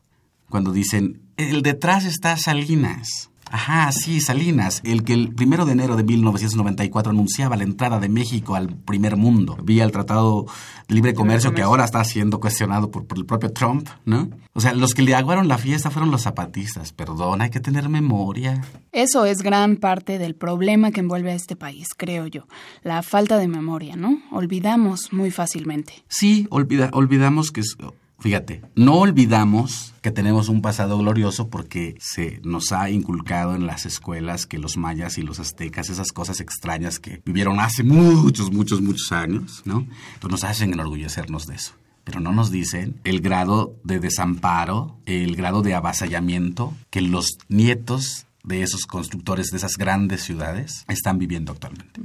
Cuando 0.50 0.72
dicen, 0.72 1.22
el 1.38 1.62
detrás 1.62 2.06
está 2.06 2.36
Salinas, 2.38 3.30
Ajá, 3.51 3.91
sí, 3.91 4.21
Salinas, 4.21 4.81
el 4.83 5.03
que 5.03 5.13
el 5.13 5.33
primero 5.33 5.65
de 5.65 5.71
enero 5.71 5.95
de 5.95 6.03
1994 6.03 7.12
anunciaba 7.12 7.55
la 7.55 7.63
entrada 7.63 7.99
de 7.99 8.07
México 8.07 8.55
al 8.55 8.75
primer 8.75 9.15
mundo, 9.15 9.57
vía 9.63 9.83
el 9.83 9.91
Tratado 9.91 10.45
de 10.88 10.95
Libre 10.95 11.13
Comercio, 11.13 11.53
que 11.53 11.63
ahora 11.63 11.85
está 11.85 12.03
siendo 12.03 12.39
cuestionado 12.39 12.91
por, 12.91 13.05
el 13.15 13.25
propio 13.25 13.51
Trump, 13.51 13.89
¿no? 14.05 14.29
O 14.53 14.62
sea, 14.62 14.73
los 14.73 14.93
que 14.93 15.01
le 15.01 15.15
aguaron 15.15 15.47
la 15.47 15.57
fiesta 15.57 15.89
fueron 15.89 16.12
los 16.12 16.23
zapatistas, 16.23 16.93
perdón, 16.93 17.41
hay 17.41 17.49
que 17.49 17.59
tener 17.59 17.89
memoria. 17.89 18.62
Eso 18.91 19.25
es 19.25 19.41
gran 19.41 19.77
parte 19.77 20.19
del 20.19 20.35
problema 20.35 20.91
que 20.91 20.99
envuelve 20.99 21.31
a 21.31 21.35
este 21.35 21.55
país, 21.55 21.88
creo 21.97 22.27
yo, 22.27 22.47
la 22.83 23.01
falta 23.01 23.38
de 23.38 23.47
memoria, 23.47 23.95
¿no? 23.95 24.21
Olvidamos 24.31 25.12
muy 25.12 25.31
fácilmente. 25.31 26.03
Sí, 26.07 26.47
olvida, 26.51 26.89
olvidamos 26.93 27.51
que... 27.51 27.62
Es, 27.62 27.75
Fíjate, 28.19 28.62
no 28.75 28.95
olvidamos 28.95 29.93
que 30.01 30.12
tenemos 30.12 30.49
un 30.49 30.62
pasado 30.62 30.97
glorioso 30.97 31.49
porque 31.49 31.95
se 31.99 32.41
nos 32.43 32.73
ha 32.73 32.89
inculcado 32.89 33.55
en 33.55 33.65
las 33.65 33.86
escuelas 33.86 34.45
que 34.45 34.58
los 34.58 34.75
mayas 34.75 35.17
y 35.17 35.21
los 35.21 35.39
aztecas, 35.39 35.89
esas 35.89 36.12
cosas 36.12 36.41
extrañas 36.41 36.99
que 36.99 37.21
vivieron 37.25 37.60
hace 37.60 37.84
muchos, 37.84 38.51
muchos, 38.51 38.82
muchos 38.82 39.12
años, 39.13 39.62
¿no? 39.65 39.88
Entonces 40.13 40.32
nos 40.32 40.43
hacen 40.43 40.73
enorgullecernos 40.73 41.47
de 41.47 41.55
eso. 41.55 41.73
Pero 42.03 42.19
no 42.19 42.34
nos 42.34 42.51
dicen 42.51 42.99
el 43.03 43.21
grado 43.21 43.75
de 43.84 43.99
desamparo, 43.99 44.97
el 45.05 45.36
grado 45.36 45.62
de 45.62 45.75
avasallamiento 45.75 46.73
que 46.89 47.01
los 47.01 47.38
nietos 47.47 48.25
de 48.43 48.63
esos 48.63 48.86
constructores 48.86 49.47
de 49.47 49.58
esas 49.58 49.77
grandes 49.77 50.23
ciudades 50.23 50.86
están 50.88 51.19
viviendo 51.19 51.51
actualmente. 51.51 52.01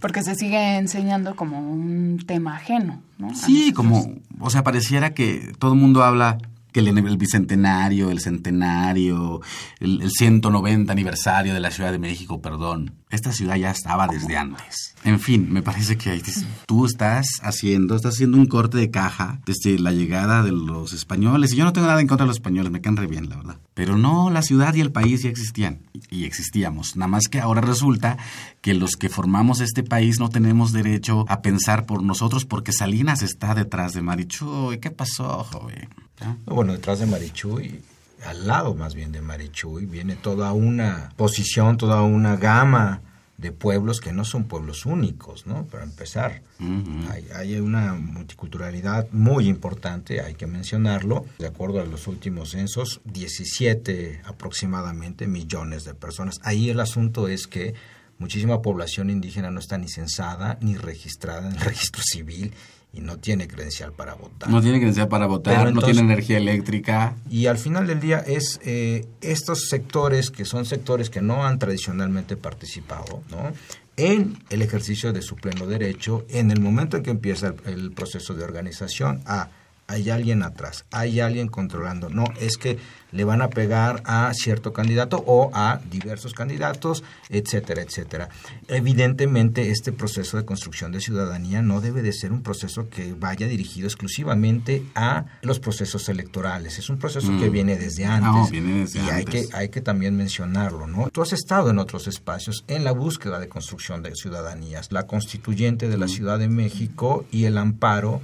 Porque 0.00 0.22
se 0.22 0.34
sigue 0.34 0.76
enseñando 0.76 1.36
como 1.36 1.58
un 1.60 2.18
tema 2.26 2.56
ajeno, 2.56 3.02
¿no? 3.18 3.34
Sí, 3.34 3.72
como, 3.72 4.14
o 4.38 4.50
sea, 4.50 4.62
pareciera 4.62 5.14
que 5.14 5.52
todo 5.58 5.72
el 5.74 5.78
mundo 5.78 6.02
habla 6.02 6.38
que 6.72 6.80
el, 6.80 7.16
bicentenario, 7.16 8.10
el 8.10 8.20
centenario, 8.20 9.40
el, 9.80 10.02
el, 10.02 10.10
190 10.10 10.92
aniversario 10.92 11.54
de 11.54 11.60
la 11.60 11.70
Ciudad 11.70 11.92
de 11.92 11.98
México, 11.98 12.40
perdón. 12.40 12.99
Esta 13.10 13.32
ciudad 13.32 13.56
ya 13.56 13.70
estaba 13.70 14.06
desde 14.06 14.36
antes. 14.36 14.94
En 15.02 15.18
fin, 15.18 15.52
me 15.52 15.62
parece 15.62 15.98
que 15.98 16.22
tú 16.66 16.86
estás 16.86 17.26
haciendo, 17.42 17.96
estás 17.96 18.14
haciendo 18.14 18.36
un 18.36 18.46
corte 18.46 18.78
de 18.78 18.90
caja 18.90 19.40
desde 19.46 19.78
la 19.78 19.92
llegada 19.92 20.42
de 20.42 20.52
los 20.52 20.92
españoles. 20.92 21.52
Y 21.52 21.56
yo 21.56 21.64
no 21.64 21.72
tengo 21.72 21.88
nada 21.88 22.00
en 22.00 22.06
contra 22.06 22.24
de 22.24 22.28
los 22.28 22.36
españoles, 22.36 22.70
me 22.70 22.80
caen 22.80 22.96
re 22.96 23.06
bien, 23.06 23.28
la 23.28 23.36
verdad. 23.36 23.56
Pero 23.74 23.96
no, 23.96 24.30
la 24.30 24.42
ciudad 24.42 24.74
y 24.74 24.80
el 24.80 24.92
país 24.92 25.22
ya 25.22 25.28
existían 25.28 25.80
y 26.08 26.24
existíamos. 26.24 26.96
Nada 26.96 27.08
más 27.08 27.28
que 27.28 27.40
ahora 27.40 27.60
resulta 27.60 28.16
que 28.60 28.74
los 28.74 28.96
que 28.96 29.08
formamos 29.08 29.60
este 29.60 29.82
país 29.82 30.20
no 30.20 30.28
tenemos 30.28 30.72
derecho 30.72 31.24
a 31.28 31.42
pensar 31.42 31.86
por 31.86 32.02
nosotros 32.02 32.44
porque 32.44 32.72
Salinas 32.72 33.22
está 33.22 33.54
detrás 33.54 33.92
de 33.92 34.02
Marichuy. 34.02 34.78
¿Qué 34.78 34.90
pasó, 34.90 35.44
joven? 35.44 35.88
Bueno, 36.46 36.74
detrás 36.74 36.98
de 36.98 37.06
Marichuy, 37.06 37.80
al 38.24 38.46
lado 38.46 38.74
más 38.74 38.94
bien 38.94 39.12
de 39.12 39.20
Marichuy, 39.20 39.86
viene 39.86 40.16
toda 40.16 40.52
una 40.52 41.10
posición, 41.16 41.76
toda 41.76 42.02
una 42.02 42.36
gama 42.36 43.02
de 43.40 43.52
pueblos 43.52 44.00
que 44.00 44.12
no 44.12 44.26
son 44.26 44.44
pueblos 44.44 44.84
únicos, 44.84 45.46
¿no? 45.46 45.64
Para 45.66 45.84
empezar, 45.84 46.42
hay, 47.10 47.26
hay, 47.34 47.58
una 47.58 47.94
multiculturalidad 47.94 49.08
muy 49.12 49.48
importante, 49.48 50.20
hay 50.20 50.34
que 50.34 50.46
mencionarlo. 50.46 51.24
De 51.38 51.46
acuerdo 51.46 51.80
a 51.80 51.86
los 51.86 52.06
últimos 52.06 52.50
censos, 52.50 53.00
17 53.04 54.20
aproximadamente 54.26 55.26
millones 55.26 55.84
de 55.84 55.94
personas. 55.94 56.38
Ahí 56.42 56.68
el 56.68 56.80
asunto 56.80 57.28
es 57.28 57.46
que 57.46 57.72
muchísima 58.18 58.60
población 58.60 59.08
indígena 59.08 59.50
no 59.50 59.60
está 59.60 59.78
ni 59.78 59.88
censada 59.88 60.58
ni 60.60 60.76
registrada 60.76 61.48
en 61.48 61.54
el 61.54 61.60
registro 61.64 62.02
civil 62.04 62.52
y 62.92 63.00
no 63.00 63.18
tiene 63.18 63.46
credencial 63.46 63.92
para 63.92 64.14
votar. 64.14 64.50
No 64.50 64.60
tiene 64.60 64.78
credencial 64.78 65.08
para 65.08 65.26
votar, 65.26 65.72
no 65.72 65.82
tiene 65.82 66.00
energía 66.00 66.38
eléctrica. 66.38 67.16
Y 67.30 67.46
al 67.46 67.58
final 67.58 67.86
del 67.86 68.00
día 68.00 68.18
es 68.18 68.60
eh, 68.64 69.06
estos 69.20 69.68
sectores 69.68 70.30
que 70.30 70.44
son 70.44 70.64
sectores 70.64 71.10
que 71.10 71.22
no 71.22 71.46
han 71.46 71.58
tradicionalmente 71.58 72.36
participado, 72.36 73.22
¿no? 73.30 73.52
en 73.96 74.38
el 74.48 74.62
ejercicio 74.62 75.12
de 75.12 75.20
su 75.20 75.36
pleno 75.36 75.66
derecho, 75.66 76.24
en 76.30 76.50
el 76.50 76.60
momento 76.60 76.96
en 76.96 77.02
que 77.02 77.10
empieza 77.10 77.48
el, 77.48 77.54
el 77.66 77.90
proceso 77.92 78.34
de 78.34 78.44
organización, 78.44 79.20
a 79.26 79.50
hay 79.90 80.08
alguien 80.08 80.44
atrás, 80.44 80.84
hay 80.92 81.18
alguien 81.18 81.48
controlando. 81.48 82.10
No, 82.10 82.24
es 82.40 82.56
que 82.56 82.78
le 83.10 83.24
van 83.24 83.42
a 83.42 83.50
pegar 83.50 84.02
a 84.06 84.32
cierto 84.34 84.72
candidato 84.72 85.22
o 85.26 85.50
a 85.52 85.80
diversos 85.90 86.32
candidatos, 86.32 87.02
etcétera, 87.28 87.82
etcétera. 87.82 88.28
Evidentemente, 88.68 89.70
este 89.70 89.90
proceso 89.92 90.36
de 90.36 90.44
construcción 90.44 90.92
de 90.92 91.00
ciudadanía 91.00 91.60
no 91.60 91.80
debe 91.80 92.02
de 92.02 92.12
ser 92.12 92.30
un 92.30 92.42
proceso 92.42 92.88
que 92.88 93.14
vaya 93.14 93.48
dirigido 93.48 93.88
exclusivamente 93.88 94.84
a 94.94 95.26
los 95.42 95.58
procesos 95.58 96.08
electorales. 96.08 96.78
Es 96.78 96.88
un 96.88 96.98
proceso 96.98 97.36
que 97.40 97.50
mm. 97.50 97.52
viene 97.52 97.76
desde 97.76 98.04
antes. 98.04 98.52
y 98.52 98.98
hay 99.10 99.24
que 99.24 99.48
hay 99.52 99.70
que 99.70 99.80
también 99.80 100.16
mencionarlo, 100.16 100.86
¿no? 100.86 101.10
Tú 101.10 101.20
has 101.22 101.32
estado 101.32 101.70
en 101.70 101.80
otros 101.80 102.06
espacios 102.06 102.64
en 102.68 102.84
la 102.84 102.92
búsqueda 102.92 103.40
de 103.40 103.48
construcción 103.48 104.04
de 104.04 104.14
ciudadanías, 104.14 104.92
la 104.92 105.08
constituyente 105.08 105.88
de 105.88 105.98
la 105.98 106.06
mm. 106.06 106.10
Ciudad 106.10 106.38
de 106.38 106.48
México 106.48 107.26
y 107.32 107.46
el 107.46 107.58
amparo 107.58 108.20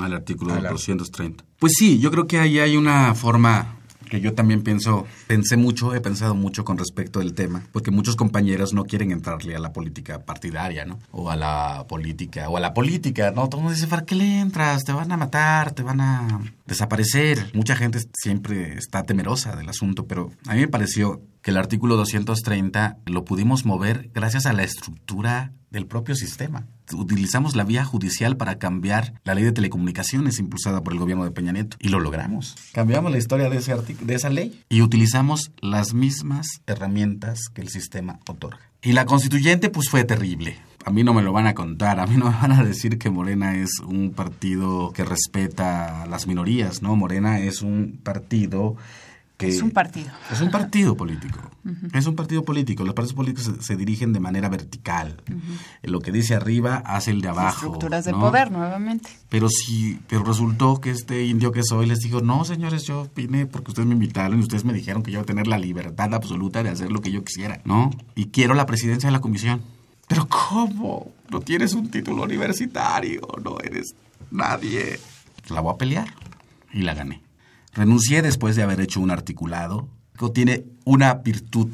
al 0.00 0.14
artículo 0.14 0.54
230. 0.54 1.44
Pues 1.58 1.74
sí, 1.76 1.98
yo 1.98 2.10
creo 2.10 2.26
que 2.26 2.38
ahí 2.38 2.58
hay 2.58 2.76
una 2.76 3.14
forma 3.14 3.76
que 4.08 4.20
yo 4.20 4.34
también 4.34 4.62
pienso, 4.62 5.06
pensé 5.26 5.56
mucho, 5.56 5.94
he 5.94 6.00
pensado 6.00 6.34
mucho 6.34 6.64
con 6.64 6.78
respecto 6.78 7.18
del 7.18 7.34
tema, 7.34 7.64
porque 7.72 7.90
muchos 7.90 8.16
compañeros 8.16 8.72
no 8.72 8.84
quieren 8.84 9.10
entrarle 9.10 9.56
a 9.56 9.58
la 9.58 9.72
política 9.72 10.24
partidaria, 10.24 10.84
¿no? 10.84 10.98
O 11.10 11.30
a 11.30 11.36
la 11.36 11.86
política, 11.88 12.48
o 12.48 12.56
a 12.56 12.60
la 12.60 12.74
política, 12.74 13.30
¿no? 13.30 13.48
Todo 13.48 13.58
el 13.58 13.64
mundo 13.64 13.74
dice, 13.74 13.88
¿para 13.88 14.04
qué 14.04 14.14
le 14.14 14.40
entras? 14.40 14.84
Te 14.84 14.92
van 14.92 15.10
a 15.10 15.16
matar, 15.16 15.72
te 15.72 15.82
van 15.82 16.00
a 16.00 16.40
desaparecer. 16.66 17.50
Mucha 17.54 17.76
gente 17.76 17.98
siempre 18.14 18.74
está 18.76 19.02
temerosa 19.04 19.56
del 19.56 19.68
asunto, 19.68 20.06
pero 20.06 20.30
a 20.46 20.54
mí 20.54 20.60
me 20.60 20.68
pareció 20.68 21.22
que 21.42 21.50
el 21.50 21.56
artículo 21.56 21.96
230 21.96 22.98
lo 23.06 23.24
pudimos 23.24 23.64
mover 23.64 24.10
gracias 24.14 24.46
a 24.46 24.52
la 24.52 24.62
estructura 24.62 25.52
del 25.74 25.86
propio 25.86 26.14
sistema. 26.14 26.66
Utilizamos 26.94 27.56
la 27.56 27.64
vía 27.64 27.84
judicial 27.84 28.36
para 28.36 28.58
cambiar 28.58 29.20
la 29.24 29.34
ley 29.34 29.44
de 29.44 29.52
telecomunicaciones 29.52 30.38
impulsada 30.38 30.82
por 30.82 30.92
el 30.92 31.00
gobierno 31.00 31.24
de 31.24 31.32
Peña 31.32 31.52
Nieto 31.52 31.76
y 31.80 31.88
lo 31.88 31.98
logramos. 32.00 32.54
Cambiamos 32.72 33.10
la 33.10 33.18
historia 33.18 33.50
de, 33.50 33.58
ese 33.58 33.74
de 33.74 34.14
esa 34.14 34.30
ley 34.30 34.62
y 34.68 34.82
utilizamos 34.82 35.50
las 35.60 35.92
mismas 35.92 36.46
herramientas 36.66 37.48
que 37.52 37.60
el 37.60 37.68
sistema 37.68 38.20
otorga. 38.28 38.60
Y 38.82 38.92
la 38.92 39.04
constituyente 39.04 39.68
pues 39.68 39.90
fue 39.90 40.04
terrible. 40.04 40.58
A 40.84 40.90
mí 40.90 41.02
no 41.02 41.12
me 41.12 41.22
lo 41.22 41.32
van 41.32 41.46
a 41.46 41.54
contar, 41.54 41.98
a 41.98 42.06
mí 42.06 42.16
no 42.16 42.30
me 42.30 42.36
van 42.36 42.52
a 42.52 42.62
decir 42.62 42.98
que 42.98 43.10
Morena 43.10 43.56
es 43.56 43.80
un 43.80 44.12
partido 44.12 44.92
que 44.92 45.04
respeta 45.04 46.06
las 46.06 46.26
minorías, 46.26 46.82
¿no? 46.82 46.94
Morena 46.94 47.40
es 47.40 47.62
un 47.62 47.98
partido 48.02 48.76
es 49.38 49.62
un 49.62 49.70
partido. 49.70 50.10
Es 50.30 50.40
un 50.40 50.50
partido 50.50 50.96
político. 50.96 51.40
Es 51.92 52.06
un 52.06 52.14
partido 52.14 52.44
político. 52.44 52.84
Los 52.84 52.94
partidos 52.94 53.14
políticos 53.14 53.52
se, 53.60 53.76
dirigen 53.76 54.12
de 54.12 54.20
manera 54.20 54.48
vertical. 54.48 55.22
Lo 55.82 56.00
que 56.00 56.12
dice 56.12 56.34
arriba 56.34 56.82
hace 56.84 57.10
el 57.10 57.20
de 57.20 57.28
abajo. 57.28 57.66
Estructuras 57.66 58.04
de 58.04 58.12
poder, 58.12 58.50
nuevamente. 58.52 59.10
Pero 59.28 59.48
sí, 59.48 59.98
pero 60.08 60.22
resultó 60.22 60.80
que 60.80 60.90
este 60.90 61.24
indio 61.24 61.52
que 61.52 61.62
soy 61.64 61.86
les 61.86 62.00
dijo, 62.00 62.20
no, 62.20 62.44
señores, 62.44 62.84
yo 62.84 63.08
vine 63.14 63.46
porque 63.46 63.72
ustedes 63.72 63.88
me 63.88 63.94
invitaron 63.94 64.38
y 64.38 64.42
ustedes 64.42 64.64
me 64.64 64.72
dijeron 64.72 65.02
que 65.02 65.10
yo 65.10 65.16
iba 65.16 65.22
a 65.22 65.26
tener 65.26 65.46
la 65.46 65.58
libertad 65.58 66.14
absoluta 66.14 66.62
de 66.62 66.70
hacer 66.70 66.92
lo 66.92 67.00
que 67.00 67.10
yo 67.10 67.24
quisiera, 67.24 67.60
¿no? 67.64 67.90
Y 68.14 68.26
quiero 68.26 68.54
la 68.54 68.66
presidencia 68.66 69.08
de 69.08 69.12
la 69.12 69.20
comisión. 69.20 69.62
Pero 70.06 70.28
¿cómo? 70.28 71.12
No 71.30 71.40
tienes 71.40 71.74
un 71.74 71.90
título 71.90 72.22
universitario, 72.22 73.26
no 73.42 73.58
eres 73.58 73.94
nadie. 74.30 75.00
La 75.48 75.60
voy 75.60 75.74
a 75.74 75.78
pelear. 75.78 76.14
Y 76.72 76.82
la 76.82 76.94
gané. 76.94 77.23
Renuncié 77.74 78.22
después 78.22 78.56
de 78.56 78.62
haber 78.62 78.80
hecho 78.80 79.00
un 79.00 79.10
articulado 79.10 79.88
que 80.18 80.28
tiene 80.30 80.64
una 80.84 81.14
virtud 81.14 81.70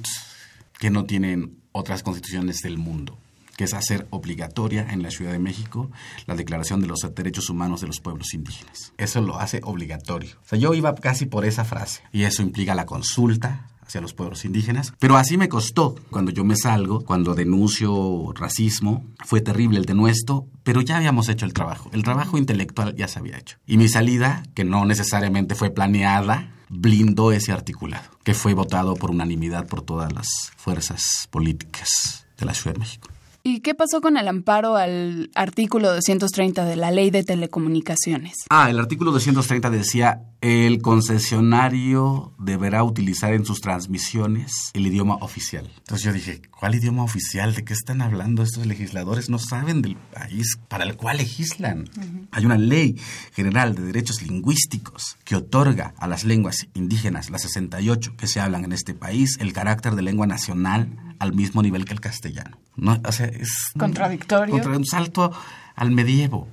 que 0.79 0.91
no 0.91 1.05
tienen 1.05 1.59
otras 1.73 2.03
constituciones 2.03 2.61
del 2.63 2.79
mundo, 2.79 3.19
que 3.57 3.65
es 3.65 3.75
hacer 3.75 4.07
obligatoria 4.09 4.87
en 4.91 5.03
la 5.03 5.11
Ciudad 5.11 5.33
de 5.33 5.39
México 5.39 5.91
la 6.27 6.35
Declaración 6.35 6.81
de 6.81 6.87
los 6.87 7.01
Derechos 7.15 7.51
Humanos 7.51 7.83
de 7.83 7.87
los 7.87 8.01
Pueblos 8.01 8.33
Indígenas. 8.33 8.95
Eso 8.97 9.21
lo 9.21 9.39
hace 9.39 9.61
obligatorio. 9.63 10.37
O 10.43 10.49
sea, 10.49 10.59
yo 10.59 10.73
iba 10.73 10.95
casi 10.95 11.27
por 11.27 11.45
esa 11.45 11.65
frase. 11.65 12.01
Y 12.13 12.23
eso 12.23 12.43
implica 12.43 12.75
la 12.75 12.87
consulta 12.87 13.69
hacia 13.91 14.01
los 14.01 14.15
pueblos 14.15 14.45
indígenas. 14.45 14.95
Pero 15.01 15.17
así 15.17 15.37
me 15.37 15.49
costó. 15.49 15.97
Cuando 16.11 16.31
yo 16.31 16.45
me 16.45 16.55
salgo, 16.57 17.05
cuando 17.05 17.35
denuncio 17.35 18.33
racismo, 18.37 19.05
fue 19.25 19.41
terrible 19.41 19.79
el 19.79 19.85
denuesto, 19.85 20.47
pero 20.63 20.81
ya 20.81 20.97
habíamos 20.97 21.29
hecho 21.29 21.45
el 21.45 21.53
trabajo. 21.53 21.91
El 21.93 22.05
trabajo 22.05 22.39
intelectual 22.39 22.95
ya 22.95 23.09
se 23.09 23.19
había 23.19 23.37
hecho. 23.37 23.57
Y 23.67 23.79
mi 23.79 23.89
salida, 23.89 24.45
que 24.55 24.63
no 24.63 24.85
necesariamente 24.85 25.57
fue 25.57 25.71
planeada, 25.71 26.55
blindó 26.69 27.33
ese 27.33 27.51
articulado, 27.51 28.09
que 28.23 28.35
fue 28.35 28.55
votado 28.55 28.95
por 28.95 29.11
unanimidad 29.11 29.67
por 29.67 29.83
todas 29.83 30.13
las 30.13 30.29
fuerzas 30.57 31.27
políticas 31.31 32.27
de 32.39 32.47
la 32.47 32.55
Ciudad 32.55 32.75
de 32.75 32.81
México. 32.81 33.09
¿Y 33.43 33.61
qué 33.61 33.75
pasó 33.75 34.01
con 34.01 34.19
el 34.19 34.29
amparo 34.29 34.77
al 34.77 35.31
artículo 35.35 35.93
230 35.93 36.65
de 36.65 36.77
la 36.77 36.91
Ley 36.91 37.11
de 37.11 37.25
Telecomunicaciones? 37.25 38.35
Ah, 38.51 38.69
el 38.71 38.79
artículo 38.79 39.13
230 39.13 39.71
decía, 39.71 40.21
el 40.41 40.81
concesionario 40.81 42.33
deberá 42.39 42.83
utilizar 42.83 43.35
en 43.35 43.45
sus 43.45 43.61
transmisiones 43.61 44.71
el 44.73 44.87
idioma 44.87 45.17
oficial. 45.17 45.71
Entonces 45.79 46.05
yo 46.05 46.13
dije, 46.13 46.41
¿cuál 46.59 46.75
idioma 46.75 47.03
oficial? 47.03 47.55
¿De 47.55 47.65
qué 47.65 47.75
están 47.75 48.01
hablando 48.01 48.43
estos 48.43 48.67
legisladores? 48.67 49.29
No 49.29 49.39
saben 49.39 49.83
del 49.83 49.97
país 49.97 50.59
para 50.69 50.85
el 50.85 50.97
cual 50.97 51.19
legislan. 51.19 51.91
Hay 52.31 52.47
una 52.47 52.57
ley 52.57 52.99
general 53.33 53.75
de 53.75 53.83
derechos 53.83 54.23
lingüísticos 54.23 55.19
que 55.25 55.37
otorga 55.37 55.93
a 55.99 56.07
las 56.07 56.25
lenguas 56.25 56.69
indígenas, 56.73 57.29
las 57.29 57.43
68 57.43 58.17
que 58.17 58.27
se 58.27 58.41
hablan 58.41 58.65
en 58.65 58.73
este 58.73 58.95
país, 58.95 59.37
el 59.41 59.53
carácter 59.53 59.95
de 59.95 60.03
lengua 60.03 60.27
nacional 60.27 60.97
al 61.19 61.35
mismo 61.35 61.63
nivel 61.63 61.85
que 61.85 61.93
el 61.93 62.01
castellano. 62.01 62.59
No, 62.77 62.99
o 63.07 63.13
sea, 63.13 63.27
es 63.27 63.73
contradictorio. 63.79 64.55
un 64.55 64.87
salto 64.87 65.33
al 65.77 65.91
medievo 65.91 66.49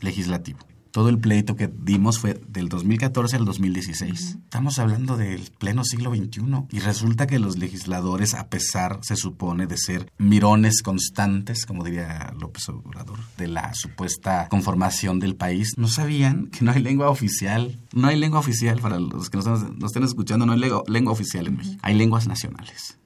legislativo. 0.00 0.60
Todo 0.92 1.08
el 1.08 1.18
pleito 1.18 1.56
que 1.56 1.72
dimos 1.74 2.18
fue 2.18 2.38
del 2.48 2.68
2014 2.68 3.36
al 3.36 3.46
2016. 3.46 4.38
Estamos 4.44 4.78
hablando 4.78 5.16
del 5.16 5.50
pleno 5.58 5.84
siglo 5.84 6.14
XXI 6.14 6.66
y 6.70 6.80
resulta 6.80 7.26
que 7.26 7.38
los 7.38 7.56
legisladores, 7.56 8.34
a 8.34 8.50
pesar, 8.50 8.98
se 9.00 9.16
supone, 9.16 9.66
de 9.66 9.78
ser 9.78 10.12
mirones 10.18 10.82
constantes, 10.82 11.64
como 11.64 11.82
diría 11.82 12.34
López 12.38 12.68
Obrador, 12.68 13.18
de 13.38 13.48
la 13.48 13.72
supuesta 13.72 14.48
conformación 14.50 15.18
del 15.18 15.34
país, 15.34 15.72
no 15.78 15.88
sabían 15.88 16.48
que 16.48 16.62
no 16.62 16.72
hay 16.72 16.82
lengua 16.82 17.08
oficial. 17.08 17.80
No 17.94 18.08
hay 18.08 18.18
lengua 18.18 18.40
oficial 18.40 18.78
para 18.78 19.00
los 19.00 19.30
que 19.30 19.38
nos, 19.38 19.46
nos 19.46 19.84
estén 19.84 20.04
escuchando, 20.04 20.44
no 20.44 20.52
hay 20.52 20.58
lengua, 20.58 20.82
lengua 20.88 21.14
oficial 21.14 21.46
en 21.46 21.56
México. 21.56 21.78
Hay 21.80 21.94
lenguas 21.94 22.28
nacionales. 22.28 22.98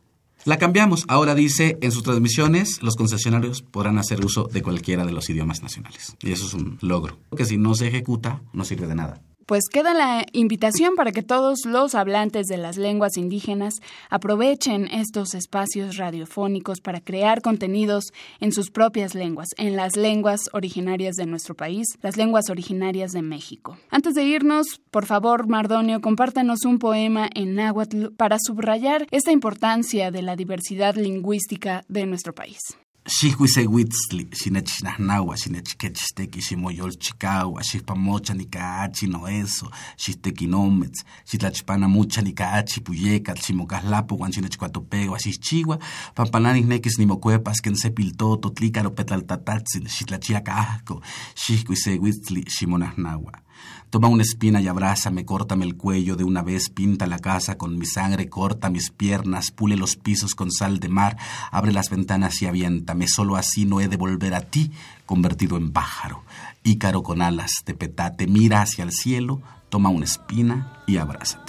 La 0.46 0.59
cambiamos. 0.59 1.04
Ahora 1.09 1.35
dice, 1.35 1.76
en 1.80 1.90
sus 1.90 2.04
transmisiones, 2.04 2.80
los 2.80 2.94
concesionarios 2.94 3.62
podrán 3.62 3.98
hacer 3.98 4.24
uso 4.24 4.44
de 4.44 4.62
cualquiera 4.62 5.04
de 5.04 5.11
los 5.11 5.28
idiomas 5.28 5.61
nacionales. 5.61 6.16
Y 6.22 6.30
eso 6.30 6.46
es 6.46 6.54
un 6.54 6.78
logro. 6.82 7.18
Que 7.37 7.44
si 7.44 7.59
no 7.59 7.74
se 7.74 7.88
ejecuta, 7.88 8.40
no 8.52 8.64
sirve 8.64 8.87
de 8.87 8.94
nada. 8.94 9.20
Pues 9.46 9.68
queda 9.72 9.94
la 9.94 10.26
invitación 10.32 10.96
para 10.96 11.12
que 11.12 11.22
todos 11.22 11.66
los 11.66 11.94
hablantes 11.94 12.46
de 12.46 12.56
las 12.56 12.76
lenguas 12.76 13.16
indígenas 13.16 13.74
aprovechen 14.11 14.88
estos 14.88 15.35
espacios 15.35 15.98
radiofónicos 15.98 16.80
para 16.80 17.00
crear 17.00 17.42
contenidos 17.42 18.06
en 18.40 18.50
sus 18.50 18.72
propias 18.72 19.14
lenguas, 19.14 19.50
en 19.56 19.76
las 19.76 19.96
lenguas 19.96 20.40
originarias 20.52 21.14
de 21.14 21.26
nuestro 21.26 21.54
país, 21.54 21.87
las 22.02 22.16
lenguas 22.16 22.50
originarias 22.50 23.12
de 23.12 23.22
México. 23.22 23.78
Antes 23.88 24.14
de 24.14 24.24
irnos, 24.24 24.80
por 24.90 25.06
favor, 25.06 25.46
Mardonio, 25.46 26.00
compártanos 26.00 26.64
un 26.64 26.80
poema 26.80 27.30
en 27.32 27.54
náhuatl 27.54 28.06
para 28.16 28.38
subrayar 28.40 29.06
esta 29.12 29.30
importancia 29.30 30.11
de 30.11 30.22
la 30.22 30.35
diversidad 30.35 30.96
lingüística 30.96 31.85
de 31.87 32.04
nuestro 32.04 32.35
país. 32.35 32.59
Xihcuisehuitztli, 33.07 34.27
xinechnahnaua, 34.35 35.37
xinechquechteki, 35.37 36.40
ximoyolchicaua, 36.42 37.62
xihpamocha 37.62 38.35
nicaachi 38.35 39.07
noeso, 39.07 39.71
xitequinometz, 39.97 41.05
xitlachpana 41.31 41.87
mucha 41.88 42.21
nicaachi 42.23 42.81
puyecatl, 42.81 43.45
ximocahlapo, 43.47 44.16
guan 44.16 44.35
xinechcuatopegua, 44.35 45.23
xixchiua, 45.23 45.79
pampananisnequis 46.16 46.99
nimocuepas, 46.99 47.62
quen 47.62 47.79
sepiltoto, 47.79 48.51
tlícaro 48.51 48.90
petlaltatatzin, 48.90 49.87
xitlachiacahco, 49.87 51.01
xihcuisehuitztli, 51.47 52.42
ximonahnaua. 52.51 53.45
Toma 53.90 54.09
una 54.09 54.23
espina 54.23 54.61
y 54.61 54.69
abrázame, 54.69 55.25
córtame 55.25 55.64
el 55.64 55.77
cuello 55.77 56.16
de 56.16 56.25
una 56.25 56.42
vez, 56.42 56.71
pinta 56.71 57.07
la 57.07 57.19
casa 57.19 57.57
con 57.57 57.79
mi 57.79 57.87
sangre, 57.87 58.29
corta 58.29 58.69
mis 58.69 58.90
piernas, 58.90 59.51
pule 59.51 59.77
los 59.77 59.97
pisos 59.97 60.35
con 60.35 60.51
sal 60.51 60.81
de 60.81 60.88
mar, 60.88 61.16
abre 61.51 61.73
las 61.73 61.88
ventanas 61.88 62.42
y 62.42 62.47
aviéntame, 62.47 63.07
solo 63.09 63.37
así 63.37 63.64
no 63.64 63.81
he 63.81 63.88
de 63.88 63.97
volver 63.97 64.35
a 64.35 64.40
ti, 64.40 64.73
convertido 65.07 65.57
en 65.57 65.73
pájaro. 65.73 66.25
Ícaro 66.64 67.03
con 67.03 67.23
alas 67.23 67.53
de 67.64 67.75
petate, 67.75 68.27
mira 68.27 68.62
hacia 68.62 68.85
el 68.85 68.92
cielo, 68.92 69.40
toma 69.69 69.88
una 69.88 70.05
espina 70.05 70.83
y 70.87 70.97
abrázate. 70.97 71.45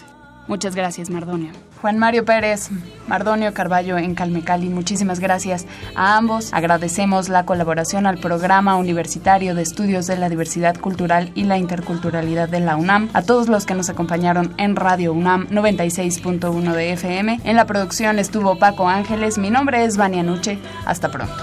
Muchas 0.47 0.75
gracias, 0.75 1.09
Mardonio. 1.09 1.51
Juan 1.81 1.99
Mario 1.99 2.25
Pérez, 2.25 2.69
Mardonio 3.07 3.53
Carballo 3.53 3.97
en 3.97 4.15
Calmecali, 4.15 4.69
muchísimas 4.69 5.19
gracias 5.19 5.65
a 5.95 6.17
ambos. 6.17 6.53
Agradecemos 6.53 7.29
la 7.29 7.45
colaboración 7.45 8.07
al 8.07 8.17
Programa 8.17 8.75
Universitario 8.77 9.53
de 9.53 9.61
Estudios 9.61 10.07
de 10.07 10.17
la 10.17 10.29
Diversidad 10.29 10.77
Cultural 10.77 11.31
y 11.35 11.43
la 11.43 11.57
Interculturalidad 11.57 12.49
de 12.49 12.61
la 12.61 12.77
UNAM, 12.77 13.09
a 13.13 13.21
todos 13.21 13.47
los 13.47 13.65
que 13.65 13.75
nos 13.75 13.89
acompañaron 13.89 14.53
en 14.57 14.75
Radio 14.75 15.13
UNAM 15.13 15.47
96.1 15.49 16.73
de 16.73 16.93
FM. 16.93 17.41
En 17.43 17.55
la 17.55 17.65
producción 17.65 18.17
estuvo 18.17 18.57
Paco 18.57 18.87
Ángeles, 18.89 19.37
mi 19.37 19.49
nombre 19.49 19.83
es 19.83 19.97
Vania 19.97 20.23
Nuche, 20.23 20.57
hasta 20.85 21.11
pronto. 21.11 21.35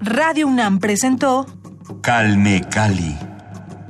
Radio 0.00 0.46
UNAM 0.46 0.80
presentó 0.80 1.46
Calme 2.02 2.60
Cali. 2.70 3.33